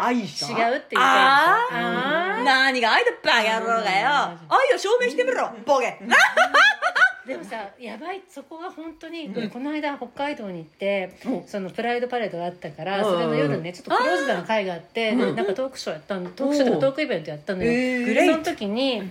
[0.00, 2.44] 愛者違うって言いたああー。
[2.44, 4.38] 何が愛だバカ野郎がよ。
[4.48, 5.98] 愛を証明してみろボケ。
[7.26, 11.44] でもさやばいそこが本当に、この間北海道に行って、うん。
[11.44, 13.04] そのプライドパレードがあったから、うん。
[13.14, 19.02] それの夜ねちょっとクローズドな会があって、でなんかトークショーやったのトークショーとかトークイベントやったのよ、えーでその時に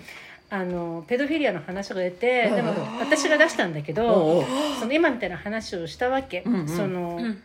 [0.50, 4.46] あのペドフィリアの話が出て、でも私が出したんだけど、
[4.80, 6.54] その今みたいな話をしたわけ、うん。
[6.62, 6.68] うん。
[6.68, 7.42] その、ん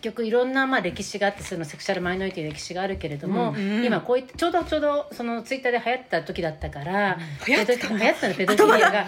[0.00, 7.88] 結局いろんなまあ歴史があってそのセクシャルマイノリティの歴史があるけれども、うん今こういってちょうどちょうどそのツイッターで流行った時だったから、流行ってた。
[7.88, 9.06] ペド流行ったのペドフィリアが。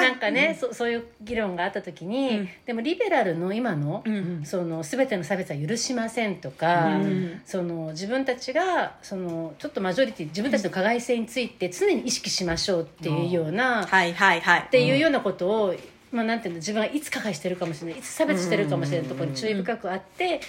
[0.00, 2.48] なんかね、そそういう議論があった時に、うん。
[2.66, 14.68] でもリベラルの今の,、うんその全ての差別は許しませんとか、うんその自分たちがそのちょっとマジョリティ自分たちの加害性について常に意識しましょうっていうような、っはいはいはい。
[14.70, 15.74] ていうようなことを、
[16.10, 20.40] まあ、なんていうの自分はいつ加害してるかもしれないいつ差別してるかもしれないところに注意深くあって。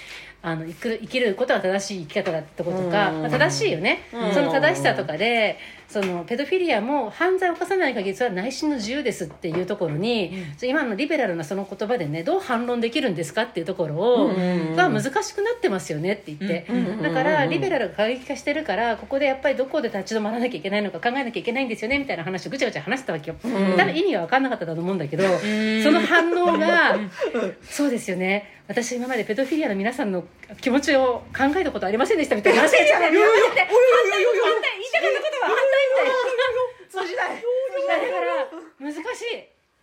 [0.42, 3.22] あの生く生きることは正しい生き方だってこととか、うん。
[3.24, 4.34] まあ、正しいよね、うん。
[4.34, 5.58] その正しさとかで
[5.90, 10.32] そのペドフィリアも犯罪を犯さない限りそれは内心の自由ですっていうところに、
[10.62, 14.76] 今のリベラルなその言葉でねどう反論できるんですかっていうところを、うん。
[14.76, 17.02] が難しくなってますよねって言って、うん。
[17.02, 17.50] だからうん。
[17.50, 23.76] リベラルが過激化してるからここでやっぱりどこで立ち止まらなきゃいけないのか考えなきゃいけないんですよねみたいな話をぐちゃぐちゃ話してたわけよ、ん。
[23.76, 25.84] 多分意味は分かんなかったと思うんだけど、ん。
[25.84, 26.98] その反応が
[27.64, 30.24] そうですよね私今までペドフィリアの皆さんの
[30.62, 33.74] 気持ちを考えたことありませんでしたみたいな話が今まで言いたかったこ
[35.34, 35.48] とは。
[35.50, 37.44] 反通じない
[37.88, 38.46] 対だから
[38.80, 39.04] 難しい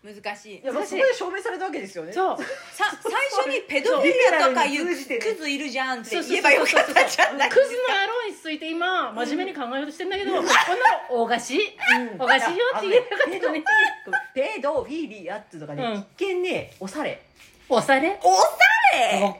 [0.06, 0.58] 難しい。
[0.58, 2.12] いやまあそこで証明されたわけですよね。
[2.12, 2.36] そう。
[2.38, 3.12] さ 最
[3.44, 4.94] 初にペドフィリアとかいうク
[5.34, 10.52] ズいるじゃんって言えばよかったじゃないクズの野郎について今真面目に考えようとしてんだけど、こんな
[11.10, 11.76] の大菓子
[12.20, 13.64] おかしいよって言えなかったのに。
[14.32, 15.94] ペドフィリアっていうのがね、うん。
[15.94, 17.20] 一見ねおしゃれ。
[17.68, 18.16] おしゃれ？
[18.22, 18.75] おさお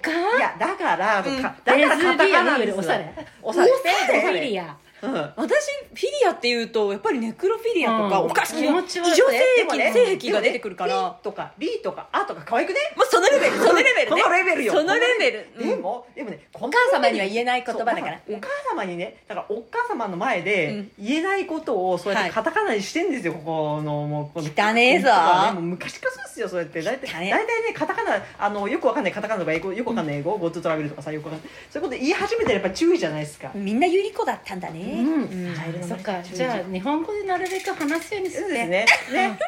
[0.01, 3.14] かいやだから、うんかだからカタカナでおしゃれ。
[3.42, 3.70] おしゃれ。
[4.11, 5.12] ペドフィリアうん。
[5.36, 8.30] 私フィリアっていうとやっぱりネクロフィリアとかうん。
[8.30, 9.12] おかしい気持ち悪い。
[9.12, 11.18] 異常性でもね性癖が出てくるから。
[11.22, 12.78] ピとかリとかアとか可愛くね？
[12.97, 14.22] もうそのレベルそのレベルね。
[14.22, 14.72] このレベルよ。
[14.72, 15.49] そのレベル。
[15.59, 15.82] でうん。
[15.82, 18.20] もでもねおお母様には言えない言葉だから。
[18.28, 25.09] お母様にねだからお母様の前で言えないことをそうやってカタカナにしてんですよ、ここのもうこの汚ねえぞ。
[25.09, 25.53] ね。
[25.53, 26.82] もう昔からそうですよそうやって。
[26.82, 27.72] 大体大体ね。
[27.74, 31.51] カタカナあのよくわかんないカタカナとか英語よくわかんない英語 GoTo トラベルとかさよくわかんない。
[31.70, 35.22] そういうこと言い始めたらやっぱ注意じゃないですか、みんなユリコだったんだねうん。
[35.22, 35.89] うん。
[35.89, 36.12] そっか。
[36.12, 38.66] 丸じゃあ日本語でなるべく話すようにすね。
[38.66, 38.87] ね。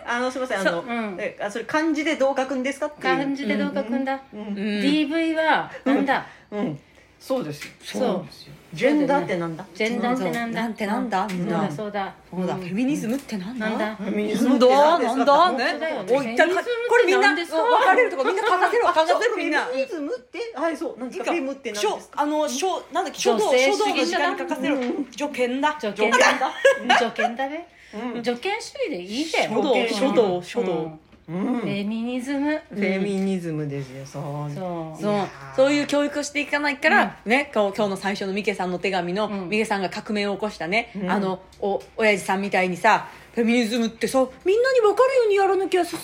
[0.07, 0.61] あのすみません。
[0.61, 3.17] あのそあそれ漢字でどう書くんですかっていう。
[3.17, 4.41] 漢字でどう書くんだ、うん。
[4.41, 4.55] うん。
[4.55, 6.81] DV はなんだ、うん
[7.21, 7.73] そうですよ。
[7.83, 8.03] そう。
[8.03, 8.53] なんですよ。
[8.75, 9.65] ジェンダーってなんだ？
[9.75, 10.63] ジェンダーってなんだ？
[10.63, 11.27] なんてなんだ。
[11.31, 11.71] みんそうなだ。
[11.73, 12.15] そうだ。
[12.31, 12.61] そうだ、ん。
[12.61, 13.69] フェミニズムってなんだ？
[13.71, 13.97] なんだ？
[13.97, 15.15] フェミニズなんムって何だ？
[15.15, 15.73] なんだ？
[15.79, 16.05] ね。
[16.11, 19.65] おいったらかフェミニズムってこれみんな分かれるとこみんな書かせろ 書かせろみんな。
[19.65, 20.39] フェミニズムって？
[20.55, 20.99] はいそう。
[20.99, 21.33] なんですか？
[21.33, 22.23] フェムって何しょですか？
[22.23, 23.19] あのしょなんだっけ？
[23.21, 24.27] 書道女性書道の時主義者だ。
[24.29, 24.77] 間に書かせろ。
[25.11, 25.77] 助権だ。
[25.81, 26.99] 助権だ。
[26.99, 27.49] 助権だ。
[27.49, 27.67] べ
[28.15, 28.25] うん。
[28.25, 30.99] 助権主義でいいぜ書道うん書道書道
[31.29, 31.61] うん。
[31.61, 32.61] フェミニズム。
[32.71, 34.55] フェミニズムですよそう。
[34.55, 35.03] そう。
[35.03, 39.49] そうそういう教育をしていかないから、ねこう今日の最初のミケさんの手紙の、うん。
[39.49, 41.11] ミケさんが革命を起こしたね、うん。
[41.11, 43.09] あのお親父さんみたいにさ
[43.39, 46.01] フェミニズムってさみんなに分かるようにやらなきゃ進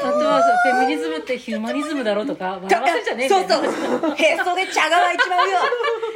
[0.00, 0.16] まないよ。
[0.16, 4.14] あとはさフェミニズムってヒューマニズムだろとか 笑わせんじゃねえんだそうよそう。
[4.16, 5.58] へそで茶が湧いちまうよ。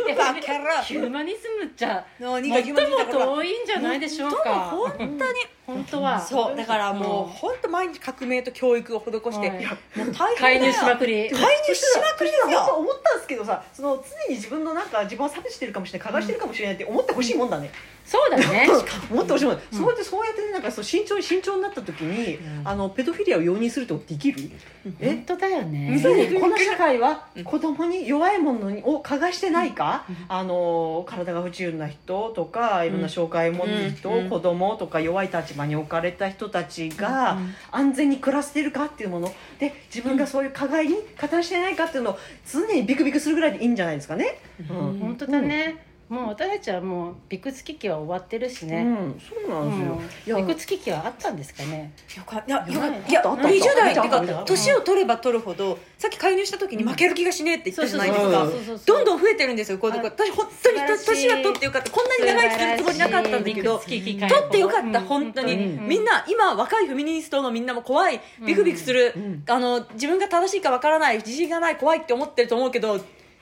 [0.17, 4.73] バカ野郎ヒューマニズムじゃ何が最も遠いんじゃないでしょうか。
[4.73, 5.19] 本当に。
[5.67, 6.19] 本当は。
[6.19, 9.99] そうだからもう本当毎日革命と教育を施して、はい。
[9.99, 10.73] もう大介変だよ。
[10.73, 17.71] 入しまくり介入しまくりですやっぱよ思ったんですけどさその常に自分のなんか自分を差別してるかもしれない加害してるかもしれないって思ってほしいもんだね、
[18.09, 18.67] そうだね。
[19.13, 24.51] 思ってほしいもん、そうやってそうやってねなんかそう慎重に慎重になった時に、あのペドフィリアを容認するってできる、
[24.99, 25.09] え？
[25.09, 26.01] 本当だよね。
[26.41, 34.31] この社会は子供に弱いものにを加害してないか、あの体が不自由な人とかいろんな障害を持ってる人、うん。
[34.31, 37.37] 子供とか弱い立場に置かれた人たちが
[37.71, 39.35] 安全に暮らしてるかっていうもの。
[39.59, 42.19] で自分がそういう加害に加担してないかっていうのを
[42.51, 44.39] 常にビクビクするぐらいでいいんじゃないですかね。
[44.71, 44.99] うん。
[44.99, 49.93] 本当だねもう私たちはもうビクつき期は終わってるしうねん、そうなんですよ。
[49.93, 50.01] うん。
[50.01, 51.93] いやビクつき期はあったんですかね。
[52.17, 53.49] よかいやよかないいやあったあった。
[53.49, 54.35] 20代ってあったあった。
[54.35, 58.31] か年を取れば取るほどさっき介入した時に負ける気がしねえって言ったじゃないですか。
[58.31, 60.07] そうそうどんどん増えてるんですよこういうとこ。
[60.09, 65.55] あ私本当に素晴らしい年は取ってよかったこんなに長生きするつもりなかったんだけど取ってよかったうん本当に。
[65.55, 65.89] うん。
[65.89, 68.21] みんな今若いフェミニストのみんなも怖い。
[68.47, 69.13] ビクビクする。
[69.15, 69.43] うん。
[69.47, 72.99] あの自分が正しいかわからない自信がない怖いって思ってると思うけど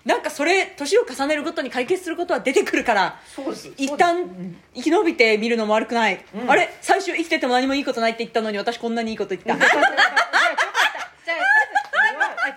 [0.07, 3.73] なんかそれ年を重ねるごとに解決することは出てくるからそうです。
[3.77, 6.51] 一旦生き延びてみるのも悪くない、うん。
[6.51, 6.73] あれ？
[6.81, 9.55] 最初生きてても何もいいことないって言ったのに私こんなにいいこと言った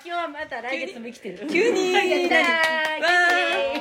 [0.09, 1.47] じゃあじゃあ秋はまた来月も生きてる。
[1.47, 3.07] 急にやったーわ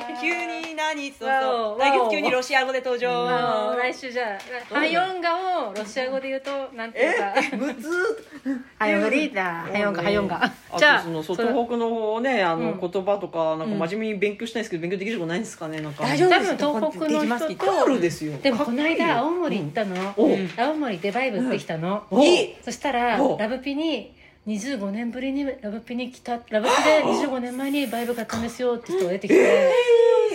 [0.09, 1.11] ー急に何？
[1.11, 1.75] そうわそう。
[1.75, 3.75] お来月急にロシア語で登場。
[3.75, 4.37] 来週じゃ
[4.71, 5.35] あハヨンガ
[5.69, 7.33] をロシア語で言うとなんていうか。
[7.35, 7.89] え、むず
[8.77, 9.71] ハヨンガリーダー。
[9.71, 11.49] ハヨンガハヨンガあじゃあとそのそうそれ。
[11.49, 12.79] 東北の方ねあの、うん。
[12.79, 15.81] 言葉とかなんか真面目に勉強したいんですけど勉強できるとこないんですかね？
[15.81, 16.03] なんか。
[16.03, 16.29] 大丈夫？
[16.29, 17.99] 多分東北の人と。
[17.99, 20.49] ですよでもこの間青森行ったの、うん。
[20.55, 22.03] 青森でバイブ行ってきたの、
[22.63, 23.37] そしたらお。
[23.37, 24.13] ラブピに
[24.47, 29.71] 25年ぶりにラブピに来たラブピで25年前にバイブ買ったんですよって人が出てきて、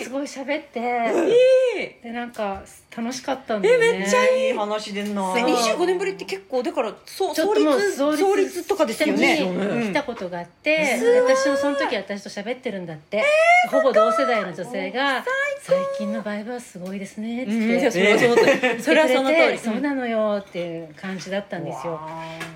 [0.03, 2.61] すごい喋ってでなんか
[2.95, 3.87] 楽しかったんだよね。
[3.87, 4.53] えめっちゃいい。
[4.53, 5.33] 話でんな。
[5.33, 9.89] で25年ぶりって結構だからそう創ちょっともう立創立とかですよね。
[9.89, 10.97] 来たことがあって、
[11.27, 13.25] 私もその時私と喋ってるんだって、
[13.69, 15.25] ほぼ同世代の女性が
[15.61, 17.57] 「最近のバイブはすごいですね」っつうん。
[17.57, 19.57] っていやそれはその通りそれはその通り。
[19.57, 21.99] そうなのよっていう感じだったんですよ。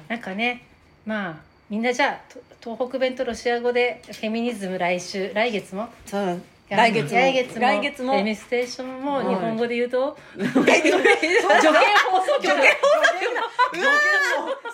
[0.07, 0.63] なんかね
[1.05, 1.35] まあ
[1.69, 5.87] みんなじゃあと東北弁とロシア語でフェミニズム来週来月も？
[6.05, 7.19] そう来月も。
[7.19, 7.61] 来月も？
[7.61, 8.13] 来月も。
[8.13, 11.01] フェミステーションも日本語で言うと、助言助言
[11.41, 12.45] 放送局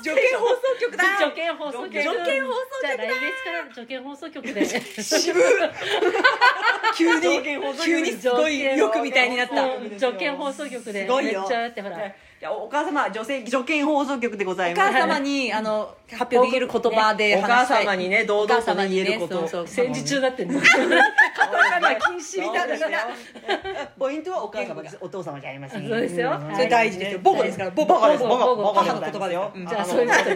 [0.03, 0.97] 助言放送局。
[0.97, 1.03] だ。
[1.17, 1.87] 助言放送局。
[1.87, 2.83] 助言放送局。
[2.83, 2.83] だ。
[2.83, 4.65] じゃあ来月から助言放送局で。
[5.01, 5.39] 渋
[6.97, 7.41] 急に
[7.83, 9.63] 急にすごい欲みたいになった。
[9.63, 9.97] うん。
[9.97, 11.07] 助言放送局で。
[11.07, 11.97] めっちゃってほら
[12.51, 14.91] お母様女性助言放送局でございおます。
[14.93, 17.85] 母様にあの発表できる言葉でお母話したい。
[17.85, 19.39] 様にね堂々とね言えること。
[19.39, 19.85] お母様にねそうそう。
[19.85, 20.61] 戦時中だってね。
[21.35, 22.97] カタカナ禁止みたいな
[23.97, 24.97] ポイントはお母様です。
[25.01, 25.87] お父様じゃありません。
[25.87, 26.37] そうですよ。
[26.37, 26.51] ん。
[26.53, 27.19] それ大事ですよ。
[27.23, 27.71] 母語ですから。
[27.71, 29.51] 母語です母語母の言葉よ。
[29.55, 29.67] うん。
[29.67, 30.23] じゃあそういうこと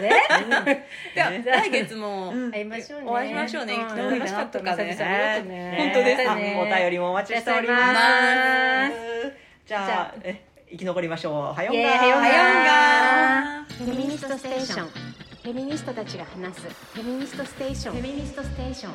[1.14, 3.06] では来月も会いましょうね。
[3.08, 3.76] お会いしましょうね。
[3.76, 5.74] 楽しかったかね。
[5.78, 6.30] 本当です。
[6.30, 7.82] あお便りもお待ちしております。
[7.82, 9.36] ありがとうございます
[9.66, 10.14] じゃあ。
[10.22, 11.34] え生き残りましょう。
[11.52, 14.88] はよんがはよんがフェミニストステーション。
[14.88, 16.60] フェミニストたちが話す。
[16.94, 17.94] フェミニストステーション。
[17.94, 18.92] フェミニストステーション